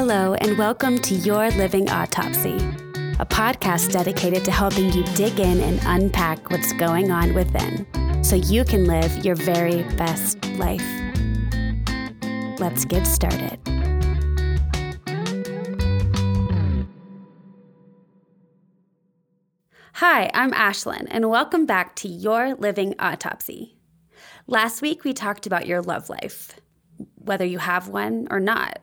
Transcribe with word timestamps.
Hello, 0.00 0.34
and 0.34 0.56
welcome 0.56 0.96
to 0.98 1.14
Your 1.16 1.50
Living 1.50 1.90
Autopsy, 1.90 2.54
a 3.18 3.26
podcast 3.26 3.90
dedicated 3.90 4.44
to 4.44 4.52
helping 4.52 4.92
you 4.92 5.02
dig 5.16 5.40
in 5.40 5.58
and 5.58 5.80
unpack 5.86 6.52
what's 6.52 6.72
going 6.74 7.10
on 7.10 7.34
within 7.34 7.84
so 8.22 8.36
you 8.36 8.62
can 8.62 8.84
live 8.84 9.24
your 9.24 9.34
very 9.34 9.82
best 9.96 10.40
life. 10.52 10.86
Let's 12.60 12.84
get 12.84 13.08
started. 13.08 13.58
Hi, 19.94 20.30
I'm 20.32 20.52
Ashlyn, 20.52 21.08
and 21.10 21.28
welcome 21.28 21.66
back 21.66 21.96
to 21.96 22.08
Your 22.08 22.54
Living 22.54 22.94
Autopsy. 23.00 23.76
Last 24.46 24.80
week, 24.80 25.02
we 25.02 25.12
talked 25.12 25.44
about 25.44 25.66
your 25.66 25.82
love 25.82 26.08
life, 26.08 26.52
whether 27.16 27.44
you 27.44 27.58
have 27.58 27.88
one 27.88 28.28
or 28.30 28.38
not 28.38 28.78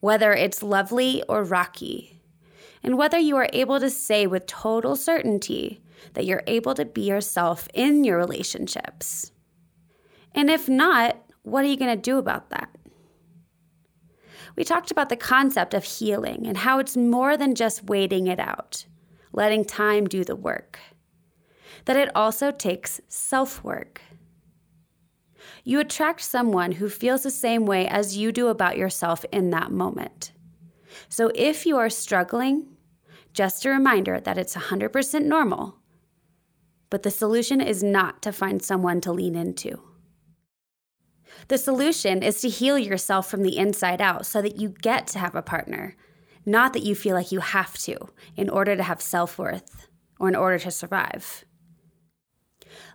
whether 0.00 0.32
it's 0.32 0.62
lovely 0.62 1.22
or 1.28 1.44
rocky, 1.44 2.20
and 2.82 2.96
whether 2.96 3.18
you 3.18 3.36
are 3.36 3.48
able 3.52 3.78
to 3.78 3.90
say 3.90 4.26
with 4.26 4.46
total 4.46 4.96
certainty 4.96 5.82
that 6.14 6.24
you're 6.24 6.42
able 6.46 6.74
to 6.74 6.84
be 6.84 7.02
yourself 7.02 7.68
in 7.74 8.04
your 8.04 8.16
relationships. 8.16 9.32
And 10.34 10.50
if 10.50 10.68
not, 10.68 11.18
what 11.42 11.64
are 11.64 11.68
you 11.68 11.76
going 11.76 11.94
to 11.94 12.00
do 12.00 12.18
about 12.18 12.50
that? 12.50 12.70
We 14.56 14.64
talked 14.64 14.90
about 14.90 15.08
the 15.08 15.16
concept 15.16 15.74
of 15.74 15.84
healing 15.84 16.46
and 16.46 16.56
how 16.56 16.78
it's 16.78 16.96
more 16.96 17.36
than 17.36 17.54
just 17.54 17.84
waiting 17.84 18.26
it 18.26 18.40
out, 18.40 18.84
letting 19.32 19.64
time 19.64 20.06
do 20.06 20.24
the 20.24 20.36
work, 20.36 20.78
that 21.84 21.96
it 21.96 22.10
also 22.14 22.50
takes 22.50 23.00
self 23.08 23.62
work 23.62 24.02
you 25.64 25.80
attract 25.80 26.20
someone 26.20 26.72
who 26.72 26.88
feels 26.88 27.22
the 27.22 27.30
same 27.30 27.66
way 27.66 27.86
as 27.86 28.16
you 28.16 28.32
do 28.32 28.48
about 28.48 28.76
yourself 28.76 29.24
in 29.32 29.50
that 29.50 29.70
moment. 29.70 30.32
So 31.08 31.30
if 31.34 31.66
you 31.66 31.76
are 31.76 31.90
struggling, 31.90 32.66
just 33.32 33.64
a 33.64 33.70
reminder 33.70 34.20
that 34.20 34.38
it's 34.38 34.56
100% 34.56 35.24
normal, 35.24 35.76
but 36.88 37.02
the 37.02 37.10
solution 37.10 37.60
is 37.60 37.82
not 37.82 38.22
to 38.22 38.32
find 38.32 38.62
someone 38.62 39.00
to 39.02 39.12
lean 39.12 39.36
into. 39.36 39.80
The 41.48 41.58
solution 41.58 42.22
is 42.22 42.40
to 42.40 42.48
heal 42.48 42.78
yourself 42.78 43.30
from 43.30 43.42
the 43.42 43.56
inside 43.56 44.00
out 44.00 44.26
so 44.26 44.42
that 44.42 44.56
you 44.56 44.68
get 44.68 45.06
to 45.08 45.18
have 45.18 45.34
a 45.34 45.42
partner, 45.42 45.96
not 46.44 46.72
that 46.72 46.82
you 46.82 46.94
feel 46.94 47.14
like 47.14 47.32
you 47.32 47.40
have 47.40 47.78
to 47.78 47.96
in 48.36 48.50
order 48.50 48.76
to 48.76 48.82
have 48.82 49.00
self 49.00 49.38
worth 49.38 49.88
or 50.18 50.28
in 50.28 50.36
order 50.36 50.58
to 50.58 50.70
survive. 50.70 51.44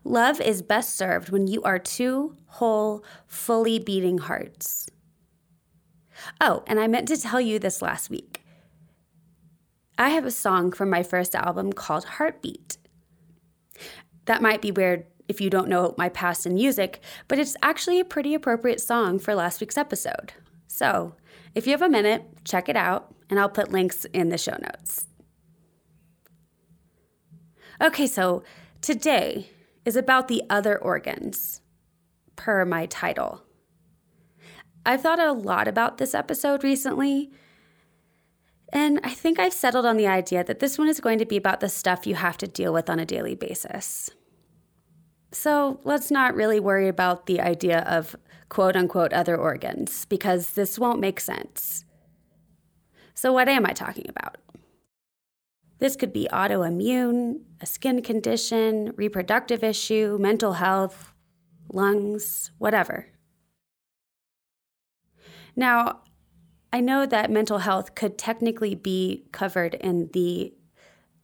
Love 0.07 0.39
is 0.39 0.61
best 0.61 0.95
served 0.95 1.31
when 1.31 1.47
you 1.47 1.63
are 1.63 1.79
two 1.79 2.37
whole, 2.45 3.03
fully 3.25 3.79
beating 3.79 4.19
hearts. 4.19 4.87
Oh, 6.39 6.63
and 6.67 6.79
I 6.79 6.85
meant 6.85 7.07
to 7.07 7.17
tell 7.17 7.41
you 7.41 7.57
this 7.57 7.81
last 7.81 8.11
week. 8.11 8.43
I 9.97 10.09
have 10.09 10.23
a 10.23 10.31
song 10.31 10.71
from 10.71 10.91
my 10.91 11.01
first 11.01 11.33
album 11.33 11.73
called 11.73 12.05
Heartbeat. 12.05 12.77
That 14.25 14.43
might 14.43 14.61
be 14.61 14.71
weird 14.71 15.07
if 15.27 15.41
you 15.41 15.49
don't 15.49 15.69
know 15.69 15.95
my 15.97 16.09
past 16.09 16.45
in 16.45 16.53
music, 16.53 17.01
but 17.27 17.39
it's 17.39 17.57
actually 17.63 17.99
a 17.99 18.05
pretty 18.05 18.35
appropriate 18.35 18.81
song 18.81 19.17
for 19.17 19.33
last 19.33 19.59
week's 19.59 19.77
episode. 19.77 20.33
So, 20.67 21.15
if 21.55 21.65
you 21.65 21.71
have 21.71 21.81
a 21.81 21.89
minute, 21.89 22.25
check 22.43 22.69
it 22.69 22.75
out, 22.75 23.15
and 23.27 23.39
I'll 23.39 23.49
put 23.49 23.71
links 23.71 24.05
in 24.05 24.29
the 24.29 24.37
show 24.37 24.57
notes. 24.61 25.07
Okay, 27.81 28.05
so 28.05 28.43
today 28.81 29.49
is 29.85 29.95
about 29.95 30.27
the 30.27 30.43
other 30.49 30.77
organs, 30.77 31.61
per 32.35 32.65
my 32.65 32.85
title. 32.87 33.43
I've 34.85 35.01
thought 35.01 35.19
a 35.19 35.31
lot 35.31 35.67
about 35.67 35.97
this 35.97 36.13
episode 36.13 36.63
recently, 36.63 37.31
and 38.73 38.99
I 39.03 39.11
think 39.11 39.39
I've 39.39 39.53
settled 39.53 39.85
on 39.85 39.97
the 39.97 40.07
idea 40.07 40.43
that 40.43 40.59
this 40.59 40.77
one 40.77 40.89
is 40.89 40.99
going 40.99 41.19
to 41.19 41.25
be 41.25 41.37
about 41.37 41.59
the 41.59 41.69
stuff 41.69 42.05
you 42.05 42.15
have 42.15 42.37
to 42.37 42.47
deal 42.47 42.73
with 42.73 42.89
on 42.89 42.99
a 42.99 43.05
daily 43.05 43.35
basis. 43.35 44.09
So 45.31 45.79
let's 45.83 46.11
not 46.11 46.35
really 46.35 46.59
worry 46.59 46.87
about 46.87 47.25
the 47.25 47.41
idea 47.41 47.79
of 47.81 48.15
quote 48.49 48.75
unquote 48.75 49.13
other 49.13 49.35
organs, 49.35 50.05
because 50.05 50.51
this 50.51 50.77
won't 50.79 50.99
make 50.99 51.19
sense. 51.19 51.85
So, 53.13 53.31
what 53.33 53.47
am 53.47 53.65
I 53.65 53.73
talking 53.73 54.05
about? 54.09 54.37
This 55.79 55.95
could 55.95 56.13
be 56.13 56.27
autoimmune, 56.31 57.41
a 57.61 57.65
skin 57.65 58.01
condition, 58.01 58.93
reproductive 58.95 59.63
issue, 59.63 60.17
mental 60.19 60.53
health, 60.53 61.13
lungs, 61.71 62.51
whatever. 62.57 63.07
Now, 65.55 66.01
I 66.71 66.81
know 66.81 67.05
that 67.05 67.31
mental 67.31 67.59
health 67.59 67.95
could 67.95 68.17
technically 68.17 68.75
be 68.75 69.25
covered 69.31 69.75
in 69.75 70.09
the 70.13 70.53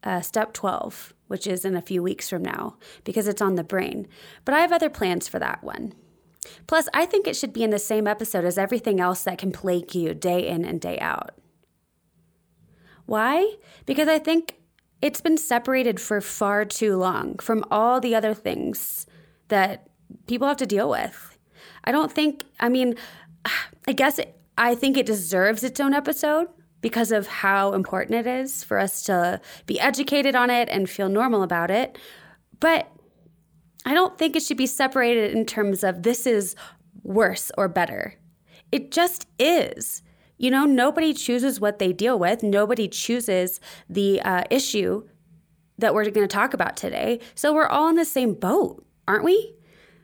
uh, 0.03 0.21
step 0.21 0.53
12, 0.53 1.13
which 1.27 1.45
is 1.45 1.65
in 1.65 1.75
a 1.75 1.81
few 1.81 2.01
weeks 2.01 2.29
from 2.29 2.41
now, 2.41 2.77
because 3.03 3.27
it's 3.27 3.41
on 3.41 3.55
the 3.55 3.63
brain. 3.63 4.07
But 4.45 4.55
I 4.55 4.59
have 4.59 4.71
other 4.71 4.89
plans 4.89 5.27
for 5.27 5.39
that 5.39 5.63
one. 5.63 5.93
Plus, 6.67 6.87
I 6.93 7.05
think 7.05 7.27
it 7.27 7.35
should 7.35 7.53
be 7.53 7.63
in 7.63 7.69
the 7.69 7.79
same 7.79 8.07
episode 8.07 8.45
as 8.45 8.57
everything 8.57 8.99
else 8.99 9.23
that 9.23 9.37
can 9.37 9.51
plague 9.51 9.93
you 9.93 10.13
day 10.13 10.47
in 10.47 10.65
and 10.65 10.81
day 10.81 10.97
out. 10.99 11.31
Why? 13.11 13.55
Because 13.85 14.07
I 14.07 14.19
think 14.19 14.55
it's 15.01 15.19
been 15.19 15.37
separated 15.37 15.99
for 15.99 16.21
far 16.21 16.63
too 16.63 16.95
long 16.95 17.39
from 17.39 17.65
all 17.69 17.99
the 17.99 18.15
other 18.15 18.33
things 18.33 19.05
that 19.49 19.89
people 20.27 20.47
have 20.47 20.55
to 20.55 20.65
deal 20.65 20.89
with. 20.89 21.37
I 21.83 21.91
don't 21.91 22.09
think, 22.09 22.45
I 22.61 22.69
mean, 22.69 22.95
I 23.85 23.91
guess 23.91 24.17
it, 24.17 24.39
I 24.57 24.75
think 24.75 24.95
it 24.95 25.05
deserves 25.05 25.61
its 25.61 25.81
own 25.81 25.93
episode 25.93 26.47
because 26.79 27.11
of 27.11 27.27
how 27.27 27.73
important 27.73 28.25
it 28.25 28.27
is 28.27 28.63
for 28.63 28.79
us 28.79 29.03
to 29.03 29.41
be 29.65 29.77
educated 29.77 30.33
on 30.33 30.49
it 30.49 30.69
and 30.69 30.89
feel 30.89 31.09
normal 31.09 31.43
about 31.43 31.69
it. 31.69 31.97
But 32.61 32.89
I 33.85 33.93
don't 33.93 34.17
think 34.17 34.37
it 34.37 34.43
should 34.43 34.55
be 34.55 34.67
separated 34.67 35.35
in 35.35 35.45
terms 35.45 35.83
of 35.83 36.03
this 36.03 36.25
is 36.25 36.55
worse 37.03 37.51
or 37.57 37.67
better. 37.67 38.15
It 38.71 38.89
just 38.89 39.27
is. 39.37 40.01
You 40.41 40.49
know, 40.49 40.65
nobody 40.65 41.13
chooses 41.13 41.59
what 41.59 41.77
they 41.77 41.93
deal 41.93 42.17
with. 42.17 42.41
Nobody 42.41 42.87
chooses 42.87 43.59
the 43.87 44.19
uh, 44.23 44.43
issue 44.49 45.07
that 45.77 45.93
we're 45.93 46.05
going 46.05 46.27
to 46.27 46.35
talk 46.35 46.55
about 46.55 46.75
today. 46.75 47.19
So 47.35 47.53
we're 47.53 47.67
all 47.67 47.89
in 47.89 47.95
the 47.95 48.05
same 48.05 48.33
boat, 48.33 48.83
aren't 49.07 49.23
we? 49.23 49.53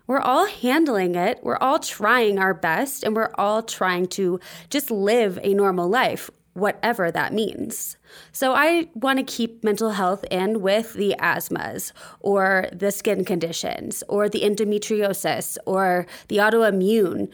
We're 0.06 0.20
all 0.20 0.46
handling 0.46 1.16
it. 1.16 1.40
We're 1.42 1.58
all 1.58 1.80
trying 1.80 2.38
our 2.38 2.54
best, 2.54 3.04
and 3.04 3.16
we're 3.16 3.32
all 3.34 3.64
trying 3.64 4.10
to 4.10 4.40
just 4.70 4.92
live 4.92 5.40
a 5.42 5.56
normal 5.56 5.90
life, 5.90 6.30
whatever 6.54 7.10
that 7.10 7.34
means. 7.34 7.98
So 8.32 8.54
I 8.54 8.90
want 8.94 9.18
to 9.18 9.26
keep 9.26 9.64
mental 9.64 9.90
health 9.90 10.24
in 10.30 10.62
with 10.62 10.94
the 10.94 11.16
asthmas 11.18 11.94
or 12.20 12.70
the 12.72 12.92
skin 12.92 13.26
conditions 13.26 14.04
or 14.08 14.30
the 14.30 14.42
endometriosis 14.42 15.58
or 15.66 16.06
the 16.28 16.38
autoimmune. 16.38 17.30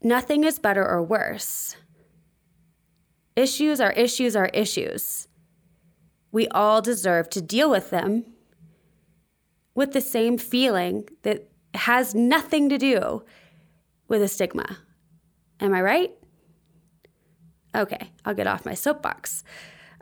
Nothing 0.00 0.44
is 0.44 0.60
better 0.60 0.88
or 0.88 1.02
worse. 1.02 1.74
Issues 3.38 3.80
are 3.80 3.92
issues 3.92 4.34
are 4.34 4.50
issues. 4.52 5.28
We 6.32 6.48
all 6.48 6.82
deserve 6.82 7.30
to 7.30 7.40
deal 7.40 7.70
with 7.70 7.90
them 7.90 8.24
with 9.76 9.92
the 9.92 10.00
same 10.00 10.38
feeling 10.38 11.08
that 11.22 11.48
has 11.72 12.16
nothing 12.16 12.68
to 12.68 12.78
do 12.78 13.22
with 14.08 14.22
a 14.22 14.26
stigma. 14.26 14.78
Am 15.60 15.72
I 15.72 15.82
right? 15.82 16.10
Okay, 17.76 18.10
I'll 18.24 18.34
get 18.34 18.48
off 18.48 18.66
my 18.66 18.74
soapbox. 18.74 19.44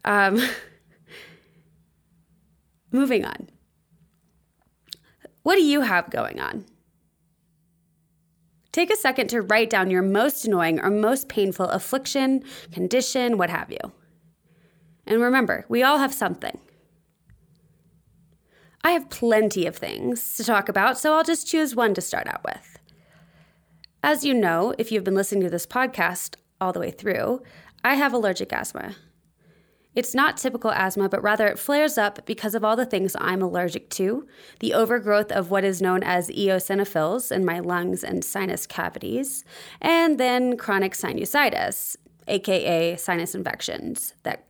Um, 0.03 0.41
moving 2.91 3.27
on. 3.27 3.51
What 5.43 5.57
do 5.57 5.63
you 5.63 5.83
have 5.83 6.09
going 6.09 6.41
on? 6.41 6.65
Take 8.77 8.93
a 8.93 8.97
second 8.97 9.29
to 9.29 9.41
write 9.41 9.71
down 9.71 9.89
your 9.89 10.03
most 10.03 10.45
annoying 10.45 10.81
or 10.81 10.91
most 10.91 11.31
painful 11.31 11.65
affliction, 11.65 12.45
condition, 12.73 13.39
what 13.39 13.49
have 13.49 13.73
you. 13.73 13.79
And 15.07 15.23
remember, 15.23 15.65
we 15.71 15.83
all 15.83 15.97
have 15.97 16.13
something. 16.13 16.59
I 18.85 18.91
have 18.91 19.09
plenty 19.09 19.65
of 19.65 19.77
things 19.77 20.37
to 20.37 20.45
talk 20.45 20.69
about, 20.69 20.99
so 20.99 21.15
I'll 21.15 21.25
just 21.25 21.49
choose 21.49 21.75
one 21.75 21.95
to 21.95 22.03
start 22.03 22.27
out 22.27 22.45
with. 22.45 22.79
As 24.03 24.27
you 24.27 24.35
know, 24.35 24.75
if 24.77 24.93
you've 24.93 25.05
been 25.05 25.15
listening 25.15 25.45
to 25.45 25.51
this 25.51 25.67
podcast 25.67 26.37
all 26.61 26.75
the 26.75 26.81
way 26.81 26.91
through, 26.91 27.43
I 27.83 27.95
have 27.95 28.13
allergic 28.13 28.53
asthma. 28.53 28.95
It's 29.97 30.15
not 30.15 30.37
typical 30.37 30.71
asthma, 30.73 31.09
but 31.09 31.23
rather 31.23 31.49
it 31.49 31.59
flares 31.59 31.97
up 31.97 32.27
because 32.27 32.55
of 32.55 32.63
all 32.63 32.77
the 32.77 32.85
things 32.85 33.17
I'm 33.19 33.41
allergic 33.41 33.89
to 33.91 34.29
the 34.61 34.75
overgrowth 34.75 35.33
of 35.33 35.51
what 35.51 35.65
is 35.65 35.81
known 35.81 36.03
as 36.03 36.29
eosinophils 36.29 37.33
in 37.33 37.47
my 37.47 37.61
lungs 37.61 38.05
and 38.05 38.23
sinus 38.23 38.67
cavities, 38.67 39.43
and 39.81 40.21
then 40.21 40.59
chronic 40.59 40.93
sinusitis, 40.93 41.97
aka 42.29 42.97
sinus 42.97 43.35
infections 43.35 44.13
that 44.23 44.47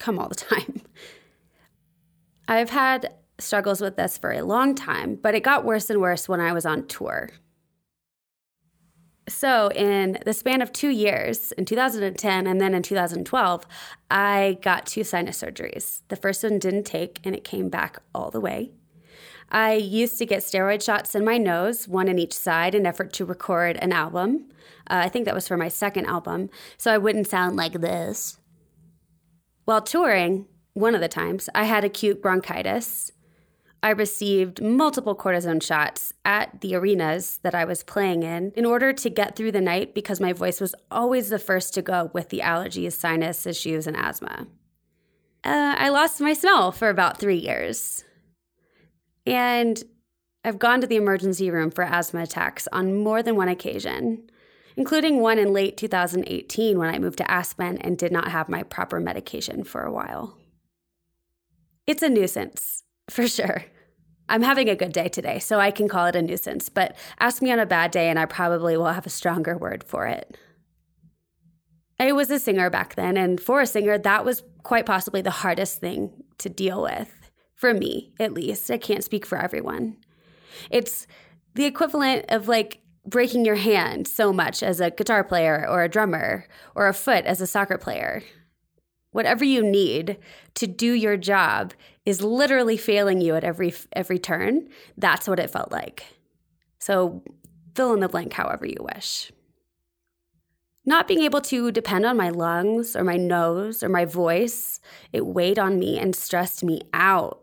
come 0.00 0.18
all 0.18 0.28
the 0.28 0.34
time. 0.34 0.82
I've 2.48 2.70
had 2.70 3.14
struggles 3.38 3.80
with 3.80 3.96
this 3.96 4.18
for 4.18 4.32
a 4.32 4.42
long 4.42 4.74
time, 4.74 5.14
but 5.14 5.36
it 5.36 5.44
got 5.44 5.64
worse 5.64 5.90
and 5.90 6.00
worse 6.00 6.28
when 6.28 6.40
I 6.40 6.52
was 6.52 6.66
on 6.66 6.88
tour. 6.88 7.30
So, 9.28 9.68
in 9.68 10.18
the 10.24 10.32
span 10.32 10.62
of 10.62 10.72
two 10.72 10.88
years, 10.88 11.52
in 11.52 11.64
2010 11.64 12.46
and 12.46 12.60
then 12.60 12.74
in 12.74 12.82
2012, 12.82 13.66
I 14.10 14.58
got 14.62 14.86
two 14.86 15.04
sinus 15.04 15.40
surgeries. 15.40 16.00
The 16.08 16.16
first 16.16 16.42
one 16.42 16.58
didn't 16.58 16.84
take 16.84 17.20
and 17.24 17.34
it 17.34 17.44
came 17.44 17.68
back 17.68 17.98
all 18.14 18.30
the 18.32 18.40
way. 18.40 18.72
I 19.50 19.74
used 19.74 20.18
to 20.18 20.26
get 20.26 20.40
steroid 20.40 20.82
shots 20.82 21.14
in 21.14 21.24
my 21.24 21.38
nose, 21.38 21.86
one 21.86 22.08
in 22.08 22.18
each 22.18 22.32
side, 22.32 22.74
in 22.74 22.86
effort 22.86 23.12
to 23.14 23.24
record 23.24 23.76
an 23.76 23.92
album. 23.92 24.48
Uh, 24.90 25.02
I 25.04 25.08
think 25.08 25.26
that 25.26 25.34
was 25.34 25.46
for 25.46 25.56
my 25.58 25.68
second 25.68 26.06
album, 26.06 26.48
so 26.78 26.92
I 26.92 26.98
wouldn't 26.98 27.28
sound 27.28 27.54
like 27.54 27.74
this. 27.74 28.38
While 29.64 29.82
touring, 29.82 30.46
one 30.72 30.94
of 30.94 31.00
the 31.00 31.08
times, 31.08 31.48
I 31.54 31.64
had 31.64 31.84
acute 31.84 32.22
bronchitis. 32.22 33.12
I 33.82 33.90
received 33.90 34.62
multiple 34.62 35.16
cortisone 35.16 35.62
shots 35.62 36.12
at 36.24 36.60
the 36.60 36.76
arenas 36.76 37.38
that 37.42 37.54
I 37.54 37.64
was 37.64 37.82
playing 37.82 38.22
in 38.22 38.52
in 38.54 38.64
order 38.64 38.92
to 38.92 39.10
get 39.10 39.34
through 39.34 39.52
the 39.52 39.60
night 39.60 39.92
because 39.92 40.20
my 40.20 40.32
voice 40.32 40.60
was 40.60 40.74
always 40.90 41.30
the 41.30 41.38
first 41.38 41.74
to 41.74 41.82
go 41.82 42.10
with 42.14 42.28
the 42.28 42.40
allergies, 42.40 42.92
sinus 42.92 43.44
issues, 43.44 43.88
and 43.88 43.96
asthma. 43.96 44.46
Uh, 45.42 45.74
I 45.76 45.88
lost 45.88 46.20
my 46.20 46.32
smell 46.32 46.70
for 46.70 46.88
about 46.88 47.18
three 47.18 47.36
years. 47.36 48.04
And 49.26 49.82
I've 50.44 50.60
gone 50.60 50.80
to 50.80 50.86
the 50.86 50.96
emergency 50.96 51.50
room 51.50 51.70
for 51.72 51.82
asthma 51.82 52.22
attacks 52.22 52.68
on 52.72 52.96
more 52.96 53.22
than 53.22 53.34
one 53.34 53.48
occasion, 53.48 54.30
including 54.76 55.18
one 55.18 55.38
in 55.38 55.52
late 55.52 55.76
2018 55.76 56.78
when 56.78 56.94
I 56.94 57.00
moved 57.00 57.18
to 57.18 57.30
Aspen 57.30 57.78
and 57.78 57.98
did 57.98 58.12
not 58.12 58.28
have 58.28 58.48
my 58.48 58.62
proper 58.62 59.00
medication 59.00 59.64
for 59.64 59.82
a 59.82 59.92
while. 59.92 60.36
It's 61.86 62.02
a 62.02 62.08
nuisance, 62.08 62.84
for 63.10 63.26
sure. 63.26 63.64
I'm 64.28 64.42
having 64.42 64.68
a 64.68 64.76
good 64.76 64.92
day 64.92 65.08
today, 65.08 65.38
so 65.38 65.58
I 65.58 65.70
can 65.70 65.88
call 65.88 66.06
it 66.06 66.16
a 66.16 66.22
nuisance, 66.22 66.68
but 66.68 66.96
ask 67.20 67.42
me 67.42 67.52
on 67.52 67.58
a 67.58 67.66
bad 67.66 67.90
day 67.90 68.08
and 68.08 68.18
I 68.18 68.24
probably 68.24 68.76
will 68.76 68.86
have 68.86 69.06
a 69.06 69.10
stronger 69.10 69.58
word 69.58 69.84
for 69.84 70.06
it. 70.06 70.36
I 72.00 72.12
was 72.12 72.30
a 72.30 72.38
singer 72.38 72.70
back 72.70 72.94
then, 72.94 73.16
and 73.16 73.40
for 73.40 73.60
a 73.60 73.66
singer, 73.66 73.98
that 73.98 74.24
was 74.24 74.42
quite 74.62 74.86
possibly 74.86 75.22
the 75.22 75.30
hardest 75.30 75.80
thing 75.80 76.10
to 76.38 76.48
deal 76.48 76.82
with. 76.82 77.30
For 77.54 77.72
me, 77.72 78.12
at 78.18 78.32
least. 78.32 78.70
I 78.72 78.78
can't 78.78 79.04
speak 79.04 79.24
for 79.24 79.38
everyone. 79.38 79.98
It's 80.68 81.06
the 81.54 81.64
equivalent 81.64 82.24
of 82.28 82.48
like 82.48 82.80
breaking 83.06 83.44
your 83.44 83.56
hand 83.56 84.08
so 84.08 84.32
much 84.32 84.62
as 84.62 84.80
a 84.80 84.90
guitar 84.90 85.22
player 85.22 85.64
or 85.68 85.84
a 85.84 85.88
drummer, 85.88 86.48
or 86.74 86.88
a 86.88 86.94
foot 86.94 87.24
as 87.24 87.40
a 87.40 87.46
soccer 87.46 87.78
player. 87.78 88.22
Whatever 89.12 89.44
you 89.44 89.62
need 89.62 90.18
to 90.54 90.66
do 90.66 90.92
your 90.92 91.16
job 91.16 91.74
is 92.04 92.22
literally 92.22 92.76
failing 92.76 93.20
you 93.20 93.34
at 93.34 93.44
every 93.44 93.74
every 93.92 94.18
turn. 94.18 94.68
That's 94.96 95.28
what 95.28 95.38
it 95.38 95.50
felt 95.50 95.70
like. 95.70 96.04
So 96.78 97.22
fill 97.74 97.94
in 97.94 98.00
the 98.00 98.08
blank 98.08 98.32
however 98.32 98.66
you 98.66 98.78
wish. 98.80 99.32
Not 100.84 101.06
being 101.06 101.22
able 101.22 101.40
to 101.42 101.70
depend 101.70 102.04
on 102.04 102.16
my 102.16 102.30
lungs 102.30 102.96
or 102.96 103.04
my 103.04 103.16
nose 103.16 103.84
or 103.84 103.88
my 103.88 104.04
voice, 104.04 104.80
it 105.12 105.24
weighed 105.24 105.58
on 105.58 105.78
me 105.78 105.96
and 105.98 106.16
stressed 106.16 106.64
me 106.64 106.80
out. 106.92 107.42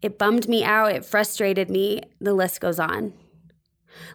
It 0.00 0.18
bummed 0.18 0.48
me 0.48 0.64
out, 0.64 0.92
it 0.92 1.04
frustrated 1.04 1.68
me, 1.68 2.00
the 2.18 2.32
list 2.32 2.60
goes 2.60 2.78
on. 2.78 3.12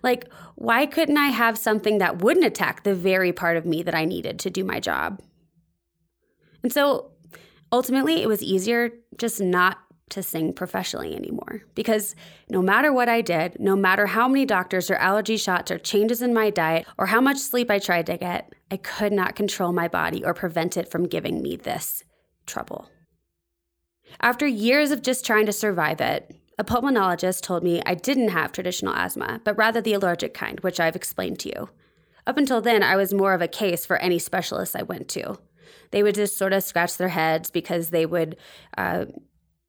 Like, 0.02 0.28
why 0.56 0.86
couldn't 0.86 1.18
I 1.18 1.28
have 1.28 1.58
something 1.58 1.98
that 2.00 2.20
wouldn't 2.20 2.46
attack 2.46 2.84
the 2.84 2.96
very 2.96 3.32
part 3.32 3.58
of 3.58 3.66
me 3.66 3.84
that 3.84 3.94
I 3.94 4.06
needed 4.06 4.40
to 4.40 4.50
do 4.50 4.64
my 4.64 4.80
job? 4.80 5.22
And 6.64 6.72
so 6.72 7.12
ultimately, 7.72 8.24
it 8.24 8.28
was 8.28 8.42
easier 8.42 8.92
just 9.18 9.42
not 9.42 9.80
to 10.10 10.22
sing 10.22 10.54
professionally 10.54 11.16
anymore 11.16 11.64
because 11.76 12.16
no 12.50 12.62
matter 12.62 12.94
what 12.94 13.10
I 13.10 13.22
did, 13.22 13.60
no 13.60 13.76
matter 13.76 14.08
how 14.08 14.28
many 14.28 14.46
doctors 14.46 14.92
or 14.92 14.96
allergy 14.96 15.38
shots 15.38 15.72
or 15.72 15.78
changes 15.78 16.22
in 16.22 16.34
my 16.34 16.50
diet 16.50 16.86
or 16.98 17.08
how 17.08 17.22
much 17.22 17.38
sleep 17.38 17.72
I 17.72 17.80
tried 17.80 18.06
to 18.08 18.18
get, 18.18 18.54
I 18.70 18.78
could 18.78 19.14
not 19.14 19.36
control 19.36 19.72
my 19.72 19.88
body 19.88 20.24
or 20.24 20.34
prevent 20.34 20.78
it 20.78 20.90
from 20.90 21.08
giving 21.08 21.42
me 21.42 21.56
this 21.56 22.04
trouble. 22.46 22.90
After 24.22 24.46
years 24.46 24.92
of 24.92 25.02
just 25.02 25.26
trying 25.26 25.46
to 25.48 25.54
survive 25.54 26.00
it, 26.00 26.36
a 26.60 26.64
pulmonologist 26.64 27.42
told 27.42 27.64
me 27.64 27.82
I 27.86 27.96
didn't 27.96 28.30
have 28.30 28.52
traditional 28.52 28.94
asthma, 28.94 29.42
but 29.44 29.58
rather 29.58 29.82
the 29.82 29.94
allergic 29.94 30.34
kind, 30.34 30.60
which 30.60 30.80
I've 30.80 30.96
explained 30.96 31.40
to 31.40 31.50
you. 31.50 31.70
Up 32.28 32.38
until 32.38 32.62
then, 32.62 32.84
I 32.84 32.96
was 32.96 33.14
more 33.14 33.34
of 33.34 33.42
a 33.42 33.48
case 33.48 33.86
for 33.86 33.98
any 33.98 34.20
specialist 34.20 34.76
I 34.76 34.84
went 34.84 35.10
to. 35.10 35.40
They 35.92 36.04
would 36.04 36.16
just 36.16 36.38
sort 36.38 36.54
of 36.54 36.64
scratch 36.64 36.98
their 36.98 37.10
heads 37.10 37.50
because 37.50 37.90
they 37.90 38.06
would 38.06 38.38
uh, 38.78 39.06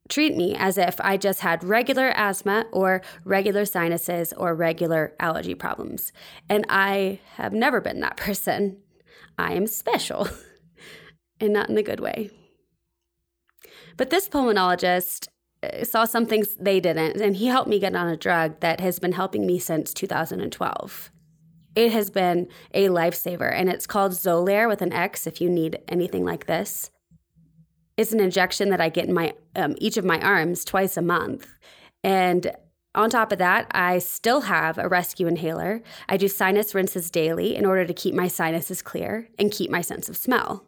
treat 0.08 0.36
me 0.36 0.54
as 0.54 0.76
if 0.76 1.00
I 1.00 1.16
just 1.16 1.40
had 1.40 1.64
regular 1.64 2.08
asthma 2.10 2.66
or 2.72 3.02
regular 3.24 3.64
sinuses 3.64 4.32
or 4.34 4.54
regular 4.54 5.14
allergy 5.18 5.54
problems. 5.54 6.12
And 6.48 6.66
I 6.68 7.20
have 7.36 7.52
never 7.52 7.80
been 7.80 8.00
that 8.00 8.16
person. 8.18 8.78
I 9.38 9.54
am 9.54 9.66
special, 9.66 10.28
and 11.40 11.52
not 11.52 11.68
in 11.68 11.78
a 11.78 11.82
good 11.82 12.00
way. 12.00 12.30
But 13.96 14.10
this 14.10 14.28
pulmonologist 14.28 15.28
uh, 15.62 15.84
saw 15.84 16.04
some 16.04 16.26
things 16.26 16.54
they 16.58 16.80
didn't, 16.80 17.20
and 17.20 17.36
he 17.36 17.46
helped 17.46 17.68
me 17.68 17.78
get 17.78 17.96
on 17.96 18.08
a 18.08 18.16
drug 18.16 18.60
that 18.60 18.80
has 18.80 18.98
been 18.98 19.12
helping 19.12 19.46
me 19.46 19.58
since 19.58 19.92
2012. 19.94 21.10
It 21.74 21.90
has 21.90 22.10
been 22.10 22.48
a 22.72 22.86
lifesaver, 22.86 23.52
and 23.52 23.68
it's 23.68 23.86
called 23.86 24.12
Xolair 24.12 24.68
with 24.68 24.82
an 24.82 24.92
X 24.92 25.26
if 25.26 25.40
you 25.40 25.50
need 25.50 25.80
anything 25.88 26.24
like 26.24 26.46
this. 26.46 26.90
It's 27.96 28.12
an 28.12 28.20
injection 28.20 28.70
that 28.70 28.80
I 28.80 28.88
get 28.88 29.06
in 29.06 29.14
my 29.14 29.34
um, 29.54 29.76
each 29.78 29.96
of 29.96 30.04
my 30.04 30.20
arms 30.20 30.64
twice 30.64 30.96
a 30.96 31.02
month, 31.02 31.48
and 32.02 32.54
on 32.94 33.10
top 33.10 33.32
of 33.32 33.38
that, 33.38 33.66
I 33.72 33.98
still 33.98 34.42
have 34.42 34.78
a 34.78 34.88
rescue 34.88 35.26
inhaler. 35.26 35.82
I 36.08 36.16
do 36.16 36.28
sinus 36.28 36.74
rinses 36.74 37.10
daily 37.10 37.56
in 37.56 37.66
order 37.66 37.84
to 37.84 37.92
keep 37.92 38.14
my 38.14 38.28
sinuses 38.28 38.82
clear 38.82 39.28
and 39.38 39.50
keep 39.50 39.70
my 39.70 39.80
sense 39.80 40.08
of 40.08 40.16
smell. 40.16 40.64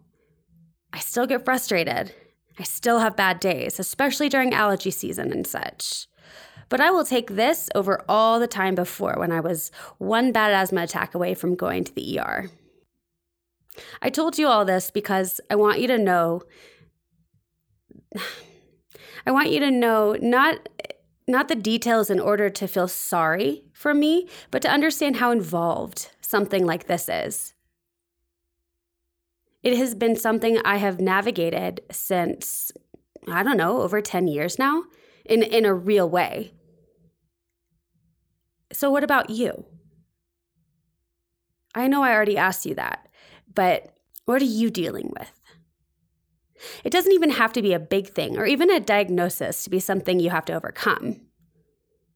I 0.93 0.99
still 0.99 1.26
get 1.26 1.44
frustrated. 1.44 2.12
I 2.58 2.64
still 2.64 2.99
have 2.99 3.17
bad 3.17 3.38
days, 3.38 3.79
especially 3.79 4.29
during 4.29 4.55
allergy 4.55 4.90
season 4.90 5.31
and 5.31 5.46
such. 5.46 6.08
But 6.69 6.81
I 6.81 6.90
will 6.90 7.05
take 7.05 7.31
this 7.31 7.69
over 7.76 8.02
all 8.08 8.40
the 8.40 8.49
time 8.49 8.75
before 8.75 9.14
when 9.19 9.31
I 9.31 9.40
was 9.40 9.70
one 9.99 10.32
bad 10.32 10.52
asthma 10.52 10.82
attack 10.82 11.14
away 11.14 11.34
from 11.34 11.55
going 11.55 11.84
to 11.84 11.94
the 11.94 12.19
ER. 12.19 12.50
I 14.02 14.11
told 14.11 14.38
you 14.38 14.49
all 14.49 14.64
this 14.64 14.90
because 14.90 15.40
I 15.49 15.55
want 15.55 15.81
you 15.81 15.87
to 15.88 15.99
know 15.99 16.43
I 19.26 19.30
want 19.30 19.50
you 19.50 19.60
to 19.60 19.70
know 19.70 20.16
not 20.20 20.68
not 21.28 21.48
the 21.48 21.56
details 21.56 22.08
in 22.08 22.20
order 22.20 22.48
to 22.48 22.68
feel 22.68 22.86
sorry 22.86 23.64
for 23.72 23.92
me, 23.92 24.28
but 24.52 24.62
to 24.62 24.70
understand 24.70 25.17
how 25.17 25.32
involved 25.32 26.10
something 26.20 26.64
like 26.64 26.86
this 26.86 27.08
is. 27.08 27.55
It 29.64 29.76
has 29.76 29.96
been 29.96 30.14
something 30.14 30.58
I 30.64 30.76
have 30.76 31.00
navigated 31.00 31.81
since 31.91 32.70
I 33.29 33.43
don't 33.43 33.56
know, 33.56 33.82
over 33.82 34.00
10 34.00 34.29
years 34.29 34.58
now 34.58 34.84
in 35.24 35.43
in 35.43 35.64
a 35.64 35.74
real 35.74 36.08
way. 36.08 36.52
So 38.72 38.91
what 38.91 39.05
about 39.05 39.31
you? 39.31 39.64
I 41.74 41.88
know 41.88 42.02
I 42.02 42.12
already 42.12 42.36
asked 42.38 42.64
you 42.67 42.74
that, 42.76 43.08
but 43.52 43.96
what 44.24 44.41
are 44.41 44.46
you 44.46 44.70
dealing 44.70 45.12
with? 45.19 45.35
It 46.84 46.91
doesn't 46.91 47.13
even 47.13 47.31
have 47.31 47.53
to 47.55 47.63
be 47.63 47.72
a 47.72 47.79
big 47.79 48.08
thing 48.08 48.39
or 48.39 48.46
even 48.46 48.70
a 48.70 48.81
diagnosis 48.81 49.65
to 49.65 49.70
be 49.70 49.81
something 49.81 50.20
you 50.20 50.31
have 50.31 50.44
to 50.46 50.55
overcome. 50.55 51.20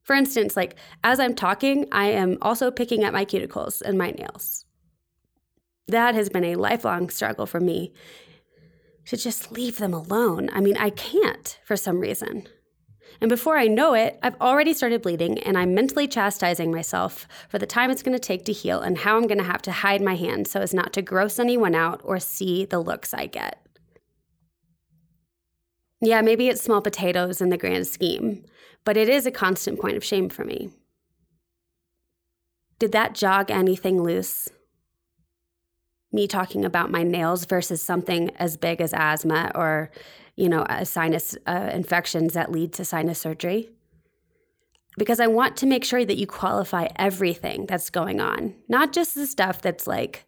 For 0.03 0.15
instance, 0.15 0.55
like 0.57 0.75
as 1.03 1.19
I'm 1.19 1.35
talking, 1.35 1.87
I 1.91 2.07
am 2.07 2.37
also 2.41 2.71
picking 2.71 3.03
at 3.03 3.13
my 3.13 3.25
cuticles 3.25 3.81
and 3.81 3.97
my 3.97 4.11
nails. 4.11 4.65
That 5.87 6.15
has 6.15 6.29
been 6.29 6.45
a 6.45 6.55
lifelong 6.55 7.09
struggle 7.09 7.45
for 7.45 7.59
me 7.59 7.93
to 9.05 9.17
just 9.17 9.51
leave 9.51 9.77
them 9.77 9.93
alone. 9.93 10.49
I 10.53 10.61
mean, 10.61 10.77
I 10.77 10.89
can't 10.89 11.59
for 11.65 11.75
some 11.75 11.99
reason. 11.99 12.47
And 13.19 13.29
before 13.29 13.57
I 13.57 13.67
know 13.67 13.93
it, 13.93 14.17
I've 14.23 14.39
already 14.39 14.73
started 14.73 15.01
bleeding 15.01 15.37
and 15.39 15.57
I'm 15.57 15.75
mentally 15.75 16.07
chastising 16.07 16.71
myself 16.71 17.27
for 17.49 17.59
the 17.59 17.65
time 17.65 17.91
it's 17.91 18.03
going 18.03 18.15
to 18.15 18.19
take 18.19 18.45
to 18.45 18.53
heal 18.53 18.79
and 18.81 18.97
how 18.97 19.17
I'm 19.17 19.27
going 19.27 19.37
to 19.37 19.43
have 19.43 19.61
to 19.63 19.71
hide 19.71 20.01
my 20.01 20.15
hand 20.15 20.47
so 20.47 20.61
as 20.61 20.73
not 20.73 20.93
to 20.93 21.01
gross 21.01 21.37
anyone 21.37 21.75
out 21.75 22.01
or 22.03 22.19
see 22.19 22.65
the 22.65 22.79
looks 22.79 23.13
I 23.13 23.27
get. 23.27 23.63
Yeah, 26.01 26.21
maybe 26.21 26.47
it's 26.47 26.61
small 26.63 26.81
potatoes 26.81 27.41
in 27.41 27.49
the 27.49 27.57
grand 27.57 27.85
scheme, 27.85 28.43
but 28.83 28.97
it 28.97 29.07
is 29.07 29.27
a 29.27 29.31
constant 29.31 29.79
point 29.79 29.97
of 29.97 30.03
shame 30.03 30.29
for 30.29 30.43
me. 30.43 30.71
Did 32.79 32.91
that 32.93 33.13
jog 33.13 33.51
anything 33.51 34.01
loose? 34.01 34.49
Me 36.11 36.27
talking 36.27 36.65
about 36.65 36.89
my 36.89 37.03
nails 37.03 37.45
versus 37.45 37.81
something 37.83 38.31
as 38.37 38.57
big 38.57 38.81
as 38.81 38.93
asthma 38.93 39.51
or, 39.53 39.91
you 40.35 40.49
know, 40.49 40.65
sinus 40.83 41.37
uh, 41.45 41.69
infections 41.71 42.33
that 42.33 42.51
lead 42.51 42.73
to 42.73 42.83
sinus 42.83 43.19
surgery? 43.19 43.69
Because 44.97 45.19
I 45.19 45.27
want 45.27 45.55
to 45.57 45.67
make 45.67 45.85
sure 45.85 46.03
that 46.03 46.17
you 46.17 46.25
qualify 46.27 46.87
everything 46.95 47.67
that's 47.67 47.91
going 47.91 48.19
on, 48.19 48.55
not 48.67 48.91
just 48.91 49.15
the 49.15 49.27
stuff 49.27 49.61
that's 49.61 49.87
like 49.87 50.25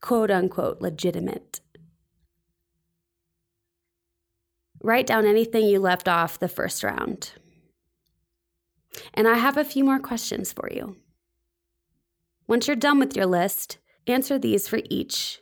quote 0.00 0.30
unquote 0.30 0.82
legitimate. 0.82 1.61
Write 4.82 5.06
down 5.06 5.26
anything 5.26 5.66
you 5.66 5.78
left 5.78 6.08
off 6.08 6.38
the 6.38 6.48
first 6.48 6.82
round. 6.82 7.32
And 9.14 9.26
I 9.26 9.34
have 9.34 9.56
a 9.56 9.64
few 9.64 9.84
more 9.84 9.98
questions 9.98 10.52
for 10.52 10.68
you. 10.70 10.96
Once 12.46 12.66
you're 12.66 12.76
done 12.76 12.98
with 12.98 13.16
your 13.16 13.26
list, 13.26 13.78
Answer 14.06 14.38
these 14.38 14.66
for 14.66 14.80
each. 14.90 15.40